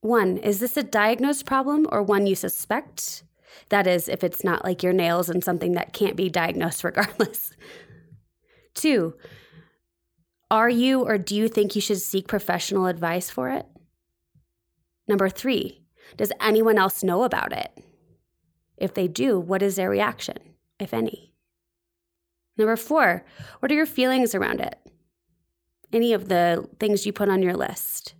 One, 0.00 0.38
is 0.38 0.60
this 0.60 0.76
a 0.76 0.82
diagnosed 0.82 1.46
problem 1.46 1.86
or 1.92 2.02
one 2.02 2.26
you 2.26 2.34
suspect? 2.34 3.22
That 3.68 3.86
is, 3.86 4.08
if 4.08 4.24
it's 4.24 4.42
not 4.42 4.64
like 4.64 4.82
your 4.82 4.92
nails 4.92 5.28
and 5.28 5.44
something 5.44 5.72
that 5.72 5.92
can't 5.92 6.16
be 6.16 6.28
diagnosed 6.28 6.82
regardless. 6.84 7.52
Two, 8.74 9.14
are 10.50 10.70
you 10.70 11.02
or 11.02 11.18
do 11.18 11.36
you 11.36 11.48
think 11.48 11.74
you 11.74 11.80
should 11.80 12.00
seek 12.00 12.26
professional 12.26 12.86
advice 12.86 13.30
for 13.30 13.50
it? 13.50 13.66
Number 15.06 15.28
three, 15.28 15.79
does 16.16 16.32
anyone 16.40 16.78
else 16.78 17.02
know 17.02 17.22
about 17.22 17.52
it? 17.52 17.70
If 18.76 18.94
they 18.94 19.08
do, 19.08 19.38
what 19.38 19.62
is 19.62 19.76
their 19.76 19.90
reaction, 19.90 20.36
if 20.78 20.94
any? 20.94 21.34
Number 22.56 22.76
four, 22.76 23.24
what 23.60 23.70
are 23.70 23.74
your 23.74 23.86
feelings 23.86 24.34
around 24.34 24.60
it? 24.60 24.78
Any 25.92 26.12
of 26.12 26.28
the 26.28 26.68
things 26.78 27.06
you 27.06 27.12
put 27.12 27.28
on 27.28 27.42
your 27.42 27.54
list. 27.54 28.14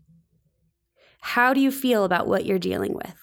How 1.21 1.53
do 1.53 1.61
you 1.61 1.71
feel 1.71 2.05
about 2.05 2.27
what 2.27 2.45
you're 2.45 2.59
dealing 2.59 2.95
with? 2.95 3.17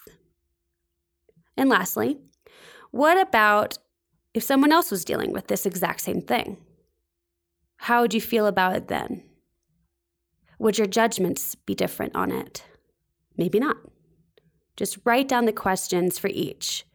And 1.58 1.70
lastly, 1.70 2.20
what 2.92 3.20
about 3.20 3.78
if 4.34 4.44
someone 4.44 4.72
else 4.72 4.92
was 4.92 5.04
dealing 5.04 5.32
with 5.34 5.48
this 5.48 5.66
exact 5.66 6.02
same 6.02 6.22
thing? 6.22 6.58
How 7.78 8.02
would 8.02 8.14
you 8.14 8.22
feel 8.22 8.46
about 8.46 8.76
it 8.76 8.88
then? 8.88 9.24
Would 10.60 10.78
your 10.78 10.88
judgments 10.88 11.56
be 11.56 11.76
different 11.76 12.16
on 12.16 12.32
it? 12.32 12.64
Maybe 13.36 13.60
not. 13.60 13.78
Just 14.78 15.00
write 15.04 15.28
down 15.28 15.46
the 15.46 15.52
questions 15.52 16.18
for 16.18 16.30
each. 16.30 16.86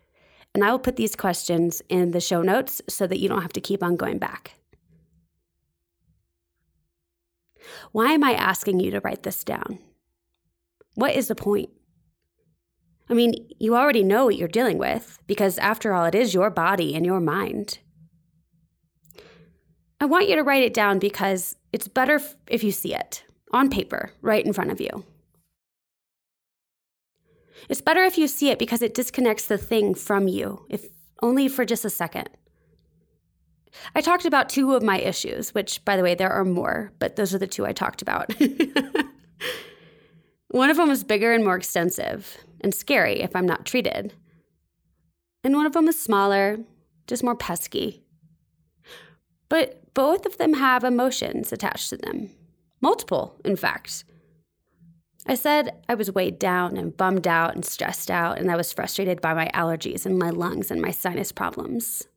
And 0.54 0.64
I 0.64 0.70
will 0.70 0.78
put 0.78 0.96
these 0.96 1.16
questions 1.16 1.82
in 1.88 2.12
the 2.12 2.20
show 2.20 2.42
notes 2.42 2.80
so 2.88 3.06
that 3.06 3.18
you 3.18 3.28
don't 3.28 3.42
have 3.42 3.52
to 3.54 3.60
keep 3.60 3.82
on 3.82 3.96
going 3.96 4.18
back. 4.18 4.52
Why 7.90 8.12
am 8.12 8.24
I 8.24 8.32
asking 8.32 8.80
you 8.80 8.90
to 8.92 9.00
write 9.00 9.22
this 9.22 9.44
down? 9.44 9.78
What 10.94 11.14
is 11.14 11.28
the 11.28 11.34
point? 11.34 11.70
I 13.08 13.14
mean, 13.14 13.34
you 13.58 13.76
already 13.76 14.04
know 14.04 14.26
what 14.26 14.36
you're 14.36 14.48
dealing 14.48 14.78
with 14.78 15.18
because, 15.26 15.58
after 15.58 15.92
all, 15.92 16.04
it 16.04 16.14
is 16.14 16.34
your 16.34 16.50
body 16.50 16.94
and 16.94 17.04
your 17.04 17.20
mind. 17.20 17.78
I 20.00 20.06
want 20.06 20.28
you 20.28 20.36
to 20.36 20.42
write 20.42 20.62
it 20.62 20.74
down 20.74 20.98
because 20.98 21.56
it's 21.72 21.88
better 21.88 22.20
if 22.46 22.64
you 22.64 22.72
see 22.72 22.94
it 22.94 23.24
on 23.52 23.70
paper 23.70 24.12
right 24.20 24.44
in 24.44 24.52
front 24.52 24.70
of 24.70 24.80
you. 24.80 25.04
It's 27.68 27.80
better 27.80 28.02
if 28.02 28.18
you 28.18 28.28
see 28.28 28.50
it 28.50 28.58
because 28.58 28.82
it 28.82 28.94
disconnects 28.94 29.46
the 29.46 29.58
thing 29.58 29.94
from 29.94 30.28
you, 30.28 30.64
if 30.68 30.86
only 31.22 31.48
for 31.48 31.64
just 31.64 31.84
a 31.84 31.90
second. 31.90 32.28
I 33.94 34.00
talked 34.00 34.26
about 34.26 34.48
two 34.48 34.74
of 34.74 34.82
my 34.82 34.98
issues, 34.98 35.54
which, 35.54 35.84
by 35.84 35.96
the 35.96 36.02
way, 36.02 36.14
there 36.14 36.30
are 36.30 36.44
more, 36.44 36.92
but 36.98 37.16
those 37.16 37.34
are 37.34 37.38
the 37.38 37.46
two 37.46 37.64
I 37.64 37.72
talked 37.72 38.02
about. 38.02 38.32
one 40.48 40.70
of 40.70 40.76
them 40.76 40.90
is 40.90 41.04
bigger 41.04 41.32
and 41.32 41.44
more 41.44 41.56
extensive 41.56 42.36
and 42.60 42.74
scary 42.74 43.22
if 43.22 43.34
I'm 43.34 43.46
not 43.46 43.64
treated. 43.64 44.12
And 45.44 45.56
one 45.56 45.66
of 45.66 45.72
them 45.72 45.88
is 45.88 45.98
smaller, 45.98 46.58
just 47.06 47.24
more 47.24 47.34
pesky. 47.34 48.04
But 49.48 49.94
both 49.94 50.26
of 50.26 50.38
them 50.38 50.54
have 50.54 50.84
emotions 50.84 51.52
attached 51.52 51.90
to 51.90 51.96
them. 51.96 52.30
Multiple, 52.80 53.40
in 53.44 53.56
fact. 53.56 54.04
I 55.26 55.34
said 55.34 55.82
I 55.88 55.94
was 55.94 56.12
weighed 56.12 56.38
down 56.38 56.76
and 56.76 56.96
bummed 56.96 57.28
out 57.28 57.54
and 57.54 57.64
stressed 57.64 58.10
out, 58.10 58.38
and 58.38 58.50
I 58.50 58.56
was 58.56 58.72
frustrated 58.72 59.20
by 59.20 59.34
my 59.34 59.48
allergies 59.54 60.04
and 60.04 60.18
my 60.18 60.30
lungs 60.30 60.70
and 60.70 60.82
my 60.82 60.90
sinus 60.90 61.30
problems. 61.30 62.08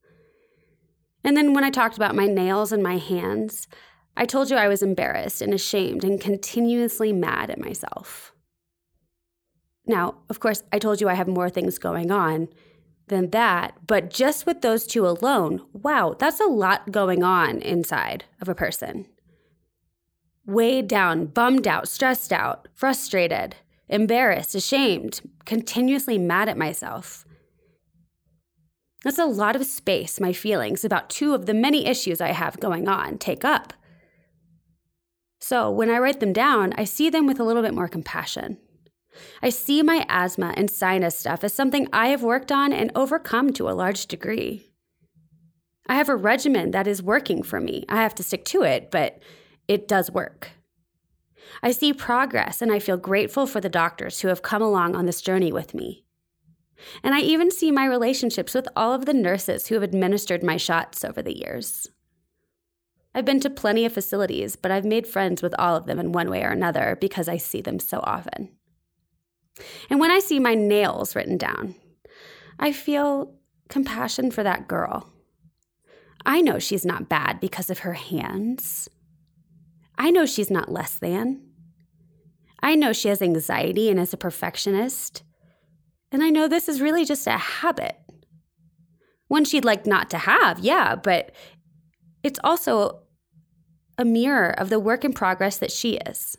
And 1.23 1.37
then 1.37 1.53
when 1.53 1.63
I 1.63 1.69
talked 1.69 1.97
about 1.97 2.15
my 2.15 2.25
nails 2.25 2.71
and 2.71 2.81
my 2.81 2.97
hands, 2.97 3.67
I 4.17 4.25
told 4.25 4.49
you 4.49 4.57
I 4.57 4.67
was 4.67 4.81
embarrassed 4.81 5.41
and 5.41 5.53
ashamed 5.53 6.03
and 6.03 6.19
continuously 6.19 7.13
mad 7.13 7.49
at 7.49 7.59
myself. 7.59 8.31
Now, 9.85 10.15
of 10.29 10.39
course, 10.39 10.63
I 10.73 10.79
told 10.79 10.99
you 10.99 11.09
I 11.09 11.13
have 11.13 11.27
more 11.27 11.49
things 11.49 11.77
going 11.77 12.11
on 12.11 12.47
than 13.07 13.29
that, 13.31 13.85
but 13.85 14.09
just 14.09 14.47
with 14.47 14.61
those 14.61 14.87
two 14.87 15.07
alone, 15.07 15.61
wow, 15.73 16.15
that's 16.17 16.39
a 16.39 16.45
lot 16.45 16.91
going 16.91 17.21
on 17.21 17.59
inside 17.61 18.25
of 18.41 18.49
a 18.49 18.55
person 18.55 19.05
weighed 20.45 20.87
down, 20.87 21.25
bummed 21.25 21.67
out, 21.67 21.87
stressed 21.87 22.31
out, 22.31 22.67
frustrated, 22.73 23.55
embarrassed, 23.89 24.55
ashamed, 24.55 25.21
continuously 25.45 26.17
mad 26.17 26.49
at 26.49 26.57
myself. 26.57 27.25
That's 29.03 29.19
a 29.19 29.25
lot 29.25 29.55
of 29.55 29.65
space 29.65 30.19
my 30.19 30.33
feelings 30.33 30.83
about 30.83 31.09
two 31.09 31.35
of 31.35 31.45
the 31.45 31.53
many 31.53 31.85
issues 31.85 32.19
I 32.19 32.31
have 32.31 32.59
going 32.59 32.87
on 32.87 33.17
take 33.17 33.45
up. 33.45 33.73
So 35.39 35.69
when 35.69 35.91
I 35.91 35.99
write 35.99 36.19
them 36.19 36.33
down, 36.33 36.73
I 36.75 36.85
see 36.85 37.11
them 37.11 37.27
with 37.27 37.39
a 37.39 37.43
little 37.43 37.61
bit 37.61 37.75
more 37.75 37.87
compassion. 37.87 38.57
I 39.43 39.49
see 39.49 39.83
my 39.83 40.05
asthma 40.09 40.53
and 40.57 40.71
sinus 40.71 41.17
stuff 41.17 41.43
as 41.43 41.53
something 41.53 41.87
I 41.93 42.07
have 42.07 42.23
worked 42.23 42.51
on 42.51 42.73
and 42.73 42.91
overcome 42.95 43.53
to 43.53 43.69
a 43.69 43.77
large 43.77 44.07
degree. 44.07 44.71
I 45.87 45.95
have 45.95 46.09
a 46.09 46.15
regimen 46.15 46.71
that 46.71 46.87
is 46.87 47.03
working 47.03 47.43
for 47.43 47.59
me. 47.59 47.85
I 47.87 47.97
have 47.97 48.15
to 48.15 48.23
stick 48.23 48.43
to 48.45 48.63
it, 48.63 48.89
but 48.89 49.19
it 49.67 49.87
does 49.87 50.11
work. 50.11 50.51
I 51.61 51.71
see 51.71 51.93
progress 51.93 52.61
and 52.61 52.71
I 52.71 52.79
feel 52.79 52.97
grateful 52.97 53.47
for 53.47 53.61
the 53.61 53.69
doctors 53.69 54.21
who 54.21 54.27
have 54.27 54.41
come 54.41 54.61
along 54.61 54.95
on 54.95 55.05
this 55.05 55.21
journey 55.21 55.51
with 55.51 55.73
me. 55.73 56.03
And 57.03 57.15
I 57.15 57.21
even 57.21 57.51
see 57.51 57.71
my 57.71 57.85
relationships 57.85 58.53
with 58.53 58.67
all 58.75 58.93
of 58.93 59.05
the 59.05 59.13
nurses 59.13 59.67
who 59.67 59.75
have 59.75 59.83
administered 59.83 60.43
my 60.43 60.57
shots 60.57 61.05
over 61.05 61.21
the 61.21 61.37
years. 61.37 61.87
I've 63.13 63.25
been 63.25 63.39
to 63.41 63.49
plenty 63.49 63.85
of 63.85 63.93
facilities, 63.93 64.57
but 64.57 64.71
I've 64.71 64.83
made 64.83 65.07
friends 65.07 65.41
with 65.41 65.55
all 65.57 65.75
of 65.77 65.85
them 65.85 65.99
in 65.99 66.11
one 66.11 66.29
way 66.29 66.43
or 66.43 66.49
another 66.49 66.97
because 66.99 67.29
I 67.29 67.37
see 67.37 67.61
them 67.61 67.79
so 67.79 68.01
often. 68.03 68.49
And 69.89 70.01
when 70.01 70.11
I 70.11 70.19
see 70.19 70.39
my 70.39 70.53
nails 70.53 71.15
written 71.15 71.37
down, 71.37 71.75
I 72.59 72.73
feel 72.73 73.33
compassion 73.69 74.31
for 74.31 74.43
that 74.43 74.67
girl. 74.67 75.09
I 76.25 76.41
know 76.41 76.59
she's 76.59 76.85
not 76.85 77.07
bad 77.07 77.39
because 77.39 77.69
of 77.69 77.79
her 77.79 77.93
hands. 77.93 78.89
I 79.97 80.11
know 80.11 80.25
she's 80.25 80.51
not 80.51 80.71
less 80.71 80.97
than. 80.97 81.41
I 82.61 82.75
know 82.75 82.93
she 82.93 83.09
has 83.09 83.21
anxiety 83.21 83.89
and 83.89 83.99
is 83.99 84.13
a 84.13 84.17
perfectionist. 84.17 85.23
And 86.11 86.23
I 86.23 86.29
know 86.29 86.47
this 86.47 86.67
is 86.67 86.81
really 86.81 87.05
just 87.05 87.27
a 87.27 87.37
habit. 87.37 87.97
One 89.27 89.45
she'd 89.45 89.65
like 89.65 89.85
not 89.85 90.09
to 90.11 90.17
have, 90.17 90.59
yeah, 90.59 90.95
but 90.95 91.31
it's 92.23 92.39
also 92.43 93.01
a 93.97 94.05
mirror 94.05 94.49
of 94.49 94.69
the 94.69 94.79
work 94.79 95.03
in 95.05 95.13
progress 95.13 95.57
that 95.57 95.71
she 95.71 95.97
is. 95.97 96.37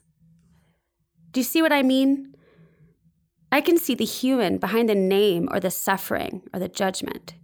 Do 1.30 1.40
you 1.40 1.44
see 1.44 1.62
what 1.62 1.72
I 1.72 1.82
mean? 1.82 2.34
I 3.50 3.60
can 3.60 3.78
see 3.78 3.94
the 3.94 4.04
human 4.04 4.58
behind 4.58 4.88
the 4.88 4.94
name 4.94 5.48
or 5.50 5.60
the 5.60 5.70
suffering 5.70 6.42
or 6.52 6.60
the 6.60 6.68
judgment. 6.68 7.34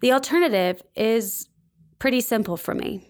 The 0.00 0.12
alternative 0.12 0.82
is 0.96 1.48
pretty 1.98 2.20
simple 2.20 2.56
for 2.56 2.74
me 2.74 3.08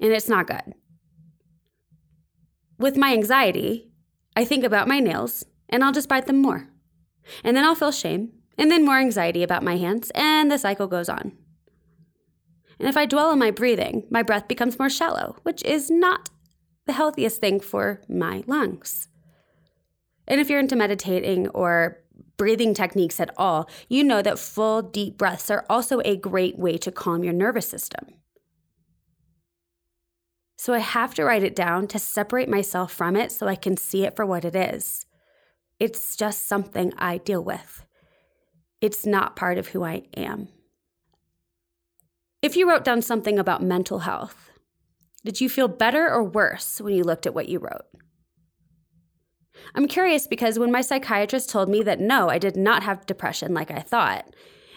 and 0.00 0.12
it's 0.12 0.28
not 0.28 0.46
good. 0.46 0.74
With 2.78 2.96
my 2.96 3.12
anxiety, 3.12 3.90
I 4.34 4.44
think 4.44 4.64
about 4.64 4.88
my 4.88 5.00
nails 5.00 5.44
and 5.68 5.82
I'll 5.82 5.92
just 5.92 6.08
bite 6.08 6.26
them 6.26 6.42
more. 6.42 6.68
And 7.42 7.56
then 7.56 7.64
I'll 7.64 7.74
feel 7.74 7.92
shame 7.92 8.32
and 8.58 8.70
then 8.70 8.84
more 8.84 8.98
anxiety 8.98 9.42
about 9.42 9.62
my 9.62 9.76
hands, 9.76 10.10
and 10.14 10.50
the 10.50 10.58
cycle 10.58 10.86
goes 10.86 11.08
on. 11.08 11.32
And 12.78 12.88
if 12.88 12.96
I 12.96 13.06
dwell 13.06 13.30
on 13.30 13.38
my 13.38 13.50
breathing, 13.50 14.06
my 14.10 14.22
breath 14.22 14.48
becomes 14.48 14.78
more 14.78 14.90
shallow, 14.90 15.36
which 15.42 15.62
is 15.64 15.90
not 15.90 16.30
the 16.86 16.92
healthiest 16.92 17.40
thing 17.40 17.60
for 17.60 18.00
my 18.08 18.44
lungs. 18.46 19.08
And 20.28 20.40
if 20.40 20.50
you're 20.50 20.60
into 20.60 20.76
meditating 20.76 21.48
or 21.48 21.98
breathing 22.36 22.74
techniques 22.74 23.20
at 23.20 23.30
all, 23.36 23.68
you 23.88 24.04
know 24.04 24.22
that 24.22 24.38
full, 24.38 24.82
deep 24.82 25.16
breaths 25.16 25.50
are 25.50 25.64
also 25.70 26.00
a 26.04 26.16
great 26.16 26.58
way 26.58 26.76
to 26.78 26.92
calm 26.92 27.24
your 27.24 27.32
nervous 27.32 27.68
system. 27.68 28.06
So 30.56 30.72
I 30.72 30.78
have 30.78 31.14
to 31.14 31.24
write 31.24 31.42
it 31.42 31.54
down 31.54 31.86
to 31.88 31.98
separate 31.98 32.48
myself 32.48 32.92
from 32.92 33.14
it 33.14 33.30
so 33.30 33.46
I 33.46 33.56
can 33.56 33.76
see 33.76 34.04
it 34.04 34.16
for 34.16 34.24
what 34.24 34.44
it 34.44 34.56
is. 34.56 35.06
It's 35.78 36.16
just 36.16 36.46
something 36.46 36.92
I 36.96 37.18
deal 37.18 37.44
with. 37.44 37.84
It's 38.80 39.04
not 39.04 39.36
part 39.36 39.58
of 39.58 39.68
who 39.68 39.84
I 39.84 40.04
am. 40.16 40.48
If 42.40 42.56
you 42.56 42.68
wrote 42.68 42.84
down 42.84 43.02
something 43.02 43.38
about 43.38 43.62
mental 43.62 44.00
health, 44.00 44.50
did 45.24 45.40
you 45.40 45.48
feel 45.48 45.68
better 45.68 46.08
or 46.08 46.22
worse 46.22 46.80
when 46.80 46.94
you 46.94 47.04
looked 47.04 47.26
at 47.26 47.34
what 47.34 47.48
you 47.48 47.58
wrote? 47.58 47.84
I'm 49.74 49.88
curious 49.88 50.26
because 50.26 50.58
when 50.58 50.70
my 50.70 50.80
psychiatrist 50.80 51.50
told 51.50 51.68
me 51.68 51.82
that 51.82 52.00
no, 52.00 52.28
I 52.30 52.38
did 52.38 52.56
not 52.56 52.82
have 52.82 53.06
depression 53.06 53.52
like 53.52 53.70
I 53.70 53.80
thought, 53.80 54.32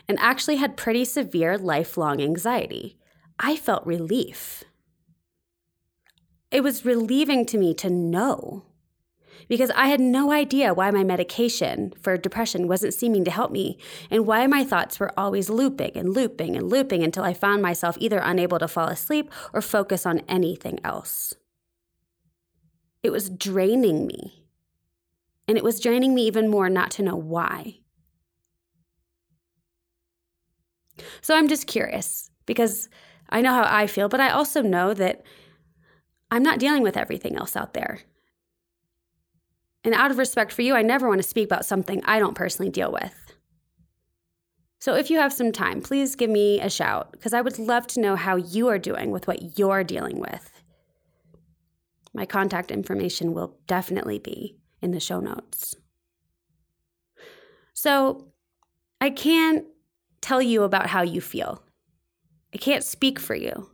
and 0.08 0.18
actually 0.20 0.56
had 0.56 0.78
pretty 0.78 1.06
severe 1.06 1.58
lifelong 1.58 2.22
anxiety, 2.22 2.98
I 3.38 3.56
felt 3.56 3.86
relief 3.86 4.64
it 6.52 6.62
was 6.64 6.86
relieving 6.86 7.46
to 7.48 7.58
me 7.58 7.74
to 7.76 7.90
know. 7.90 8.66
because 9.48 9.72
I 9.72 9.88
had 9.88 10.00
no 10.00 10.32
idea 10.32 10.74
why 10.74 10.92
my 10.92 11.04
medication 11.04 11.94
for 12.00 12.16
depression 12.18 12.68
wasn't 12.68 12.94
seeming 12.94 13.26
to 13.26 13.32
help 13.32 13.52
me 13.52 13.78
and 14.12 14.26
why 14.26 14.46
my 14.48 14.64
thoughts 14.64 15.00
were 15.00 15.12
always 15.18 15.50
looping 15.50 15.92
and 15.96 16.14
looping 16.14 16.56
and 16.56 16.70
looping 16.70 17.04
until 17.04 17.24
I 17.24 17.34
found 17.34 17.62
myself 17.62 17.98
either 18.00 18.20
unable 18.20 18.60
to 18.60 18.68
fall 18.68 18.88
asleep 18.88 19.32
or 19.54 19.62
focus 19.62 20.06
on 20.06 20.22
anything 20.28 20.80
else. 20.84 21.34
It 23.02 23.12
was 23.12 23.30
draining 23.30 24.06
me. 24.06 24.46
And 25.48 25.58
it 25.58 25.64
was 25.64 25.80
draining 25.80 26.14
me 26.14 26.28
even 26.28 26.48
more 26.48 26.70
not 26.70 26.92
to 26.92 27.04
know 27.04 27.16
why. 27.16 27.80
So 31.22 31.36
I'm 31.36 31.48
just 31.48 31.66
curious 31.66 32.30
because 32.46 32.88
I 33.30 33.42
know 33.42 33.54
how 33.54 33.66
I 33.66 33.88
feel, 33.88 34.10
but 34.10 34.20
I 34.20 34.30
also 34.30 34.62
know 34.62 34.94
that 34.94 35.24
I'm 36.32 36.44
not 36.44 36.60
dealing 36.60 36.84
with 36.84 36.98
everything 36.98 37.36
else 37.36 37.56
out 37.56 37.74
there. 37.74 38.02
And 39.84 39.94
out 39.94 40.12
of 40.12 40.18
respect 40.18 40.52
for 40.52 40.62
you, 40.62 40.76
I 40.76 40.82
never 40.82 41.08
want 41.08 41.20
to 41.22 41.28
speak 41.28 41.46
about 41.46 41.66
something 41.66 42.02
I 42.06 42.20
don't 42.20 42.36
personally 42.36 42.70
deal 42.70 42.92
with. 42.92 43.14
So 44.80 44.96
if 44.96 45.10
you 45.10 45.18
have 45.18 45.34
some 45.34 45.52
time, 45.52 45.82
please 45.82 46.16
give 46.16 46.30
me 46.30 46.62
a 46.62 46.70
shout 46.70 47.12
because 47.12 47.34
I 47.34 47.42
would 47.42 47.60
love 47.60 47.88
to 47.88 48.00
know 48.00 48.16
how 48.16 48.38
you 48.38 48.70
are 48.70 48.78
doing 48.78 49.12
with 49.12 49.28
what 49.28 49.58
you're 49.58 49.84
dealing 49.84 50.20
with. 50.20 50.52
My 52.14 52.26
contact 52.26 52.72
information 52.72 53.34
will 53.34 53.58
definitely 53.68 54.20
be 54.20 54.58
in 54.82 54.92
the 54.92 55.00
show 55.00 55.20
notes. 55.20 55.76
So 57.74 58.28
I 59.02 59.10
can't 59.10 59.66
tell 60.22 60.42
you 60.42 60.64
about 60.64 60.88
how 60.88 61.02
you 61.02 61.22
feel. 61.22 61.64
I 62.54 62.58
can't 62.58 62.84
speak 62.84 63.20
for 63.20 63.36
you. 63.36 63.70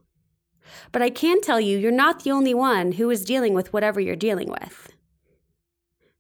But 0.92 1.02
I 1.02 1.10
can 1.10 1.42
tell 1.42 1.60
you, 1.60 1.78
you're 1.78 1.92
not 1.92 2.24
the 2.24 2.32
only 2.32 2.54
one 2.54 2.94
who 2.94 3.10
is 3.10 3.26
dealing 3.26 3.54
with 3.54 3.74
whatever 3.74 4.00
you're 4.00 4.16
dealing 4.16 4.50
with. 4.50 4.92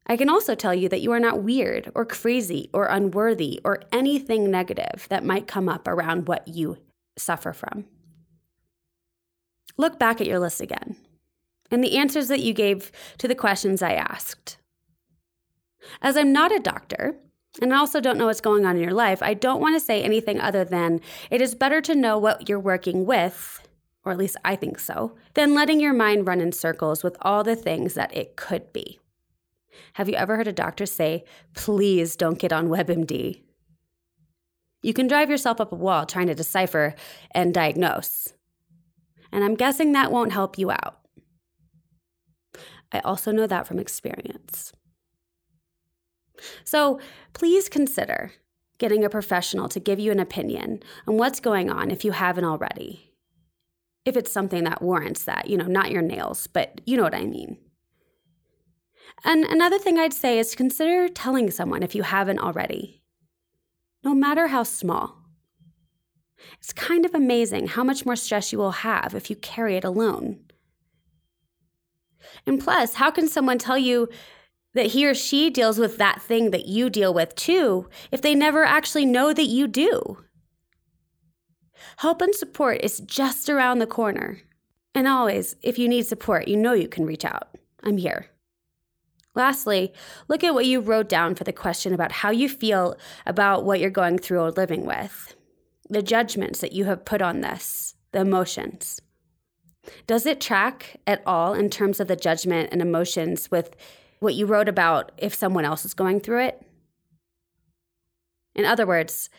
I 0.08 0.18
can 0.18 0.30
also 0.30 0.54
tell 0.54 0.74
you 0.74 0.88
that 0.90 1.02
you 1.02 1.12
are 1.12 1.20
not 1.20 1.42
weird 1.42 1.92
or 1.96 2.06
crazy 2.06 2.70
or 2.74 2.86
unworthy 2.86 3.60
or 3.64 3.82
anything 3.92 4.52
negative 4.52 5.08
that 5.10 5.26
might 5.26 5.48
come 5.48 5.68
up 5.68 5.88
around 5.88 6.28
what 6.28 6.48
you 6.48 6.78
suffer 7.18 7.54
from. 7.54 7.86
Look 9.78 9.98
back 9.98 10.22
at 10.22 10.28
your 10.28 10.40
list 10.40 10.62
again 10.62 10.96
and 11.72 11.84
the 11.84 11.98
answers 11.98 12.28
that 12.28 12.42
you 12.42 12.54
gave 12.54 12.92
to 13.18 13.28
the 13.28 13.36
questions 13.36 13.82
I 13.82 13.94
asked. 13.94 14.58
As 16.02 16.18
I'm 16.18 16.32
not 16.32 16.56
a 16.56 16.60
doctor, 16.60 17.16
and 17.62 17.74
I 17.74 17.78
also 17.78 18.00
don't 18.00 18.18
know 18.18 18.28
what's 18.28 18.42
going 18.42 18.66
on 18.66 18.76
in 18.76 18.84
your 18.84 18.94
life, 18.94 19.22
I 19.22 19.34
don't 19.34 19.62
want 19.62 19.76
to 19.76 19.80
say 19.80 20.04
anything 20.04 20.40
other 20.40 20.64
than 20.64 21.02
it 21.30 21.42
is 21.42 21.56
better 21.56 21.82
to 21.82 21.96
know 21.96 22.18
what 22.18 22.48
you're 22.50 22.60
working 22.60 23.06
with, 23.06 23.68
or 24.06 24.12
at 24.12 24.18
least 24.18 24.38
I 24.46 24.56
think 24.56 24.80
so, 24.80 25.16
than 25.34 25.56
letting 25.56 25.80
your 25.80 25.94
mind 25.94 26.28
run 26.28 26.40
in 26.40 26.52
circles 26.52 27.04
with 27.04 27.18
all 27.22 27.44
the 27.44 27.56
things 27.56 27.96
that 27.96 28.16
it 28.16 28.36
could 28.36 28.72
be. 28.72 29.00
Have 29.94 30.08
you 30.08 30.16
ever 30.16 30.38
heard 30.38 30.48
a 30.48 30.54
doctor 30.54 30.86
say, 30.86 31.26
please 31.54 32.16
don't 32.16 32.40
get 32.40 32.54
on 32.54 32.70
WebMD? 32.70 33.42
You 34.82 34.94
can 34.94 35.08
drive 35.08 35.30
yourself 35.32 35.60
up 35.60 35.72
a 35.72 35.76
wall 35.76 36.06
trying 36.06 36.28
to 36.28 36.36
decipher 36.36 36.94
and 37.32 37.54
diagnose. 37.54 38.34
And 39.32 39.44
I'm 39.44 39.56
guessing 39.56 39.92
that 39.92 40.12
won't 40.12 40.32
help 40.32 40.60
you 40.60 40.70
out. 40.70 41.00
I 42.92 43.00
also 43.00 43.32
know 43.32 43.48
that 43.48 43.68
from 43.68 43.80
experience. 43.80 44.72
So 46.64 47.00
please 47.34 47.68
consider 47.68 48.32
getting 48.78 49.04
a 49.04 49.10
professional 49.10 49.68
to 49.70 49.80
give 49.80 50.00
you 50.00 50.12
an 50.12 50.20
opinion 50.20 50.84
on 51.08 51.18
what's 51.18 51.40
going 51.40 51.70
on 51.70 51.90
if 51.90 52.06
you 52.06 52.12
haven't 52.12 52.46
already. 52.46 53.15
If 54.06 54.16
it's 54.16 54.32
something 54.32 54.64
that 54.66 54.82
warrants 54.84 55.24
that, 55.26 55.50
you 55.50 55.58
know, 55.58 55.66
not 55.66 55.92
your 55.92 56.04
nails, 56.04 56.48
but 56.48 56.80
you 56.86 56.96
know 56.96 57.04
what 57.04 57.16
I 57.16 57.26
mean. 57.26 57.58
And 59.24 59.44
another 59.46 59.80
thing 59.80 59.98
I'd 59.98 60.14
say 60.14 60.38
is 60.38 60.56
consider 60.56 61.10
telling 61.10 61.50
someone 61.50 61.82
if 61.82 61.96
you 61.96 62.04
haven't 62.04 62.40
already, 62.40 63.02
no 64.04 64.14
matter 64.14 64.48
how 64.48 64.64
small. 64.64 65.18
It's 66.60 66.74
kind 66.74 67.06
of 67.06 67.16
amazing 67.16 67.68
how 67.68 67.84
much 67.84 68.06
more 68.06 68.16
stress 68.16 68.52
you 68.52 68.60
will 68.60 68.72
have 68.72 69.16
if 69.16 69.30
you 69.30 69.36
carry 69.36 69.76
it 69.78 69.84
alone. 69.84 70.42
And 72.46 72.60
plus, 72.60 72.96
how 72.96 73.10
can 73.12 73.28
someone 73.28 73.58
tell 73.58 73.78
you 73.78 74.10
that 74.74 74.88
he 74.88 75.08
or 75.08 75.16
she 75.16 75.50
deals 75.50 75.80
with 75.80 75.98
that 75.98 76.22
thing 76.22 76.52
that 76.52 76.68
you 76.68 76.90
deal 76.90 77.14
with 77.14 77.34
too 77.36 77.90
if 78.12 78.22
they 78.22 78.36
never 78.36 78.64
actually 78.64 79.06
know 79.06 79.34
that 79.34 79.46
you 79.46 79.68
do? 79.68 80.18
Help 81.98 82.22
and 82.22 82.34
support 82.34 82.82
is 82.84 83.00
just 83.00 83.50
around 83.50 83.80
the 83.80 83.88
corner. 83.88 84.40
And 84.94 85.08
always, 85.08 85.56
if 85.62 85.78
you 85.78 85.90
need 85.90 86.06
support, 86.06 86.48
you 86.48 86.56
know 86.56 86.74
you 86.74 86.88
can 86.88 87.06
reach 87.06 87.26
out. 87.26 87.50
I'm 87.84 87.98
here. 87.98 88.28
Lastly, 89.36 89.94
look 90.30 90.44
at 90.44 90.54
what 90.54 90.66
you 90.66 90.80
wrote 90.80 91.10
down 91.10 91.36
for 91.36 91.44
the 91.44 91.52
question 91.52 91.94
about 91.94 92.14
how 92.14 92.32
you 92.32 92.48
feel 92.48 92.98
about 93.26 93.66
what 93.66 93.82
you're 93.82 93.90
going 93.90 94.18
through 94.18 94.40
or 94.40 94.52
living 94.52 94.86
with, 94.86 95.36
the 95.90 96.02
judgments 96.02 96.62
that 96.62 96.72
you 96.72 96.86
have 96.86 97.04
put 97.04 97.22
on 97.22 97.42
this, 97.42 97.96
the 98.14 98.22
emotions. 98.22 99.02
Does 100.08 100.26
it 100.26 100.40
track 100.40 101.02
at 101.06 101.22
all 101.26 101.54
in 101.54 101.70
terms 101.70 102.00
of 102.00 102.08
the 102.08 102.16
judgment 102.16 102.70
and 102.72 102.82
emotions 102.82 103.52
with 103.52 103.76
what 104.20 104.34
you 104.34 104.46
wrote 104.46 104.70
about 104.70 105.12
if 105.18 105.36
someone 105.36 105.66
else 105.66 105.84
is 105.84 105.94
going 105.94 106.22
through 106.22 106.46
it? 106.46 106.66
In 108.56 108.64
other 108.64 108.88
words, 108.88 109.30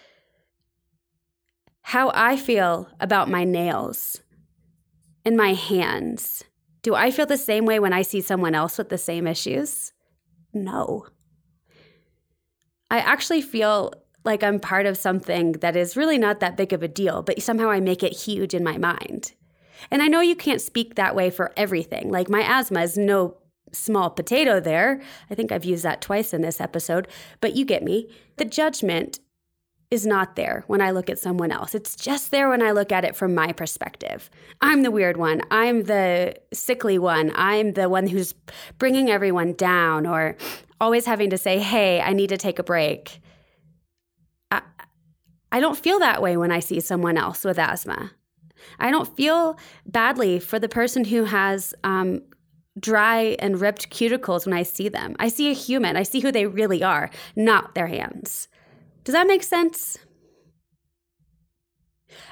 how 1.86 2.10
I 2.14 2.36
feel 2.36 2.88
about 2.98 3.30
my 3.30 3.44
nails 3.44 4.20
and 5.24 5.36
my 5.36 5.54
hands 5.54 6.42
do 6.82 6.96
I 6.96 7.12
feel 7.12 7.26
the 7.26 7.36
same 7.36 7.64
way 7.64 7.78
when 7.78 7.92
I 7.92 8.02
see 8.02 8.20
someone 8.20 8.56
else 8.56 8.76
with 8.76 8.88
the 8.88 8.98
same 8.98 9.28
issues? 9.28 9.92
No. 10.52 11.06
I 12.90 12.98
actually 12.98 13.40
feel 13.40 13.92
like 14.24 14.42
I'm 14.42 14.58
part 14.58 14.86
of 14.86 14.96
something 14.96 15.52
that 15.52 15.76
is 15.76 15.96
really 15.96 16.18
not 16.18 16.40
that 16.40 16.56
big 16.56 16.72
of 16.72 16.82
a 16.82 16.88
deal, 16.88 17.22
but 17.22 17.40
somehow 17.40 17.70
I 17.70 17.78
make 17.78 18.02
it 18.02 18.12
huge 18.12 18.52
in 18.52 18.64
my 18.64 18.78
mind. 18.78 19.32
And 19.88 20.02
I 20.02 20.08
know 20.08 20.20
you 20.20 20.34
can't 20.34 20.60
speak 20.60 20.96
that 20.96 21.14
way 21.14 21.30
for 21.30 21.52
everything. 21.56 22.10
Like 22.10 22.28
my 22.28 22.42
asthma 22.42 22.82
is 22.82 22.98
no 22.98 23.36
small 23.72 24.10
potato 24.10 24.58
there. 24.58 25.00
I 25.30 25.36
think 25.36 25.52
I've 25.52 25.64
used 25.64 25.84
that 25.84 26.02
twice 26.02 26.32
in 26.32 26.40
this 26.40 26.60
episode, 26.60 27.06
but 27.40 27.54
you 27.54 27.64
get 27.64 27.84
me. 27.84 28.10
The 28.38 28.44
judgment 28.44 29.20
is 29.90 30.04
not 30.06 30.34
there 30.34 30.64
when 30.66 30.80
I 30.80 30.90
look 30.90 31.08
at 31.08 31.18
someone 31.18 31.52
else. 31.52 31.74
It's 31.74 31.94
just 31.94 32.30
there 32.30 32.48
when 32.48 32.62
I 32.62 32.72
look 32.72 32.90
at 32.90 33.04
it 33.04 33.14
from 33.14 33.34
my 33.34 33.52
perspective. 33.52 34.28
I'm 34.60 34.82
the 34.82 34.90
weird 34.90 35.16
one. 35.16 35.42
I'm 35.50 35.84
the 35.84 36.34
sickly 36.52 36.98
one. 36.98 37.32
I'm 37.34 37.74
the 37.74 37.88
one 37.88 38.08
who's 38.08 38.34
bringing 38.78 39.10
everyone 39.10 39.52
down 39.52 40.06
or 40.06 40.36
always 40.80 41.06
having 41.06 41.30
to 41.30 41.38
say, 41.38 41.58
hey, 41.58 42.00
I 42.00 42.12
need 42.12 42.28
to 42.30 42.36
take 42.36 42.58
a 42.58 42.64
break. 42.64 43.20
I, 44.50 44.62
I 45.52 45.60
don't 45.60 45.78
feel 45.78 46.00
that 46.00 46.20
way 46.20 46.36
when 46.36 46.50
I 46.50 46.60
see 46.60 46.80
someone 46.80 47.16
else 47.16 47.44
with 47.44 47.58
asthma. 47.58 48.10
I 48.80 48.90
don't 48.90 49.14
feel 49.16 49.56
badly 49.86 50.40
for 50.40 50.58
the 50.58 50.68
person 50.68 51.04
who 51.04 51.24
has 51.24 51.74
um, 51.84 52.22
dry 52.78 53.36
and 53.38 53.60
ripped 53.60 53.90
cuticles 53.90 54.46
when 54.46 54.52
I 54.52 54.64
see 54.64 54.88
them. 54.88 55.14
I 55.20 55.28
see 55.28 55.50
a 55.50 55.54
human, 55.54 55.96
I 55.96 56.02
see 56.02 56.20
who 56.20 56.32
they 56.32 56.46
really 56.46 56.82
are, 56.82 57.10
not 57.36 57.74
their 57.74 57.86
hands. 57.86 58.48
Does 59.06 59.12
that 59.12 59.28
make 59.28 59.44
sense? 59.44 59.98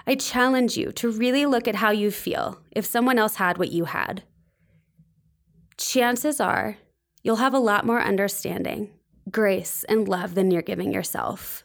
I 0.09 0.17
challenge 0.17 0.77
you 0.77 0.91
to 0.91 1.09
really 1.09 1.47
look 1.47 1.69
at 1.69 1.77
how 1.77 1.93
you 1.93 2.11
feel 2.11 2.59
if 2.73 2.85
someone 2.85 3.17
else 3.17 3.37
had 3.37 3.59
what 3.59 3.71
you 3.71 3.85
had. 3.85 4.25
Chances 5.79 6.41
are 6.41 6.79
you'll 7.23 7.37
have 7.37 7.55
a 7.55 7.61
lot 7.61 7.87
more 7.87 8.01
understanding, 8.01 8.91
grace, 9.31 9.85
and 9.89 10.09
love 10.09 10.35
than 10.35 10.51
you're 10.51 10.63
giving 10.63 10.93
yourself. 10.93 11.63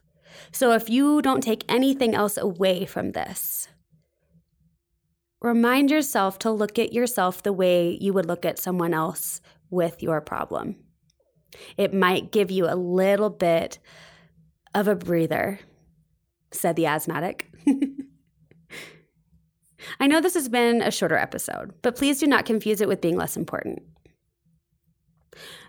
So 0.51 0.73
if 0.73 0.91
you 0.91 1.23
don't 1.23 1.41
take 1.41 1.65
anything 1.67 2.13
else 2.13 2.37
away 2.37 2.85
from 2.85 3.13
this, 3.13 3.67
remind 5.41 5.89
yourself 5.89 6.37
to 6.39 6.51
look 6.51 6.77
at 6.77 6.93
yourself 6.93 7.41
the 7.41 7.51
way 7.51 7.97
you 7.99 8.13
would 8.13 8.27
look 8.27 8.45
at 8.45 8.59
someone 8.59 8.93
else 8.93 9.41
with 9.71 10.03
your 10.03 10.21
problem. 10.21 10.75
It 11.77 11.95
might 11.95 12.31
give 12.31 12.51
you 12.51 12.67
a 12.69 12.75
little 12.75 13.31
bit 13.31 13.79
of 14.73 14.87
a 14.87 14.95
breather, 14.95 15.59
said 16.51 16.75
the 16.75 16.85
asthmatic. 16.85 17.49
I 19.99 20.07
know 20.07 20.21
this 20.21 20.33
has 20.33 20.49
been 20.49 20.81
a 20.81 20.91
shorter 20.91 21.17
episode, 21.17 21.73
but 21.81 21.95
please 21.95 22.19
do 22.19 22.27
not 22.27 22.45
confuse 22.45 22.81
it 22.81 22.87
with 22.87 23.01
being 23.01 23.15
less 23.15 23.35
important. 23.37 23.81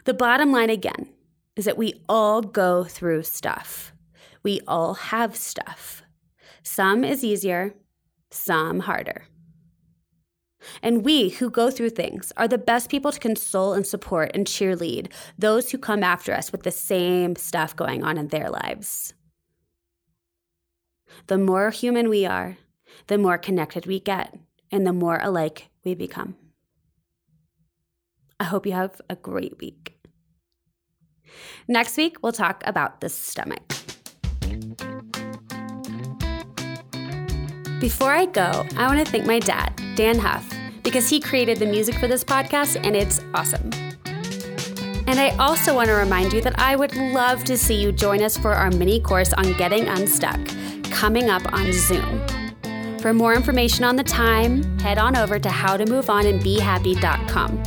The 0.05 0.15
bottom 0.15 0.53
line 0.53 0.71
again 0.71 1.09
is 1.57 1.65
that 1.65 1.79
we 1.79 2.03
all 2.09 2.43
go 2.43 2.85
through 2.85 3.23
stuff. 3.23 3.93
We 4.43 4.61
all 4.67 4.95
have 4.95 5.37
stuff. 5.37 6.03
Some 6.63 7.05
is 7.05 7.25
easier, 7.25 7.75
some 8.31 8.81
harder. 8.81 9.25
And 10.83 11.05
we 11.05 11.31
who 11.31 11.51
go 11.51 11.71
through 11.71 11.91
things 11.91 12.33
are 12.37 12.49
the 12.49 12.59
best 12.59 12.91
people 12.91 13.13
to 13.13 13.19
console 13.19 13.73
and 13.73 13.87
support 13.87 14.31
and 14.35 14.47
cheerlead 14.47 15.13
those 15.39 15.71
who 15.71 15.79
come 15.79 16.03
after 16.03 16.33
us 16.33 16.53
with 16.53 16.63
the 16.63 16.71
same 16.71 17.37
stuff 17.37 17.75
going 17.75 18.05
on 18.05 18.19
in 18.19 18.29
their 18.29 18.51
lives. 18.51 19.15
The 21.27 21.39
more 21.39 21.71
human 21.71 22.09
we 22.09 22.27
are, 22.27 22.59
the 23.07 23.19
more 23.19 23.39
connected 23.39 23.87
we 23.87 24.01
get, 24.01 24.39
and 24.71 24.87
the 24.87 24.93
more 24.93 25.19
alike 25.23 25.69
we 25.85 25.95
become. 25.95 26.37
I 28.39 28.45
hope 28.45 28.67
you 28.67 28.73
have 28.73 29.01
a 29.11 29.17
great 29.17 29.59
week. 29.59 29.99
Next 31.69 31.97
week, 31.97 32.17
we'll 32.23 32.33
talk 32.33 32.63
about 32.67 33.01
the 33.01 33.09
stomach. 33.09 33.80
Before 37.81 38.13
I 38.13 38.27
go, 38.27 38.65
I 38.77 38.87
want 38.87 39.05
to 39.05 39.11
thank 39.11 39.25
my 39.25 39.39
dad, 39.39 39.73
Dan 39.95 40.19
Huff, 40.19 40.47
because 40.83 41.09
he 41.09 41.19
created 41.19 41.57
the 41.57 41.65
music 41.65 41.95
for 41.95 42.07
this 42.07 42.23
podcast 42.23 42.79
and 42.85 42.95
it's 42.95 43.23
awesome. 43.33 43.71
And 45.07 45.19
I 45.19 45.35
also 45.39 45.75
want 45.75 45.89
to 45.89 45.95
remind 45.95 46.35
you 46.35 46.43
that 46.43 46.59
I 46.59 46.77
would 46.77 46.95
love 46.95 47.43
to 47.45 47.57
see 47.57 47.81
you 47.81 47.91
join 47.91 48.23
us 48.23 48.37
for 48.37 48.53
our 48.53 48.71
mini 48.71 49.01
course 49.01 49.33
on 49.33 49.55
getting 49.55 49.89
unstuck 49.89 50.39
coming 50.91 51.31
up 51.31 51.51
on 51.55 51.73
Zoom. 51.73 52.21
For 52.99 53.15
more 53.15 53.35
information 53.35 53.85
on 53.85 53.97
the 53.97 54.05
time, 54.05 54.79
head 54.81 54.99
on 54.99 55.17
over 55.17 55.39
to 55.39 55.49
howtomoveonandbehappy.com. 55.49 57.63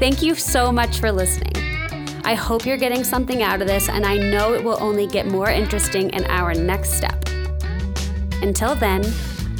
Thank 0.00 0.22
you 0.22 0.34
so 0.34 0.72
much 0.72 1.00
for 1.00 1.12
listening. 1.12 1.52
I 2.24 2.32
hope 2.32 2.64
you're 2.64 2.78
getting 2.78 3.04
something 3.04 3.42
out 3.42 3.60
of 3.60 3.68
this, 3.68 3.90
and 3.90 4.06
I 4.06 4.16
know 4.16 4.54
it 4.54 4.64
will 4.64 4.82
only 4.82 5.06
get 5.06 5.26
more 5.26 5.50
interesting 5.50 6.08
in 6.10 6.24
our 6.24 6.54
next 6.54 6.94
step. 6.94 7.27
Until 8.40 8.76
then, 8.76 9.04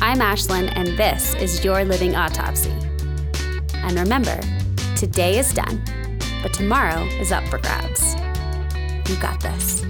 I'm 0.00 0.18
Ashlyn, 0.18 0.72
and 0.76 0.96
this 0.96 1.34
is 1.34 1.64
Your 1.64 1.84
Living 1.84 2.14
Autopsy. 2.14 2.72
And 3.74 3.98
remember, 3.98 4.38
today 4.94 5.38
is 5.38 5.52
done, 5.52 5.82
but 6.42 6.54
tomorrow 6.54 7.02
is 7.20 7.32
up 7.32 7.42
for 7.48 7.58
grabs. 7.58 8.14
You 9.10 9.16
got 9.20 9.40
this. 9.40 9.87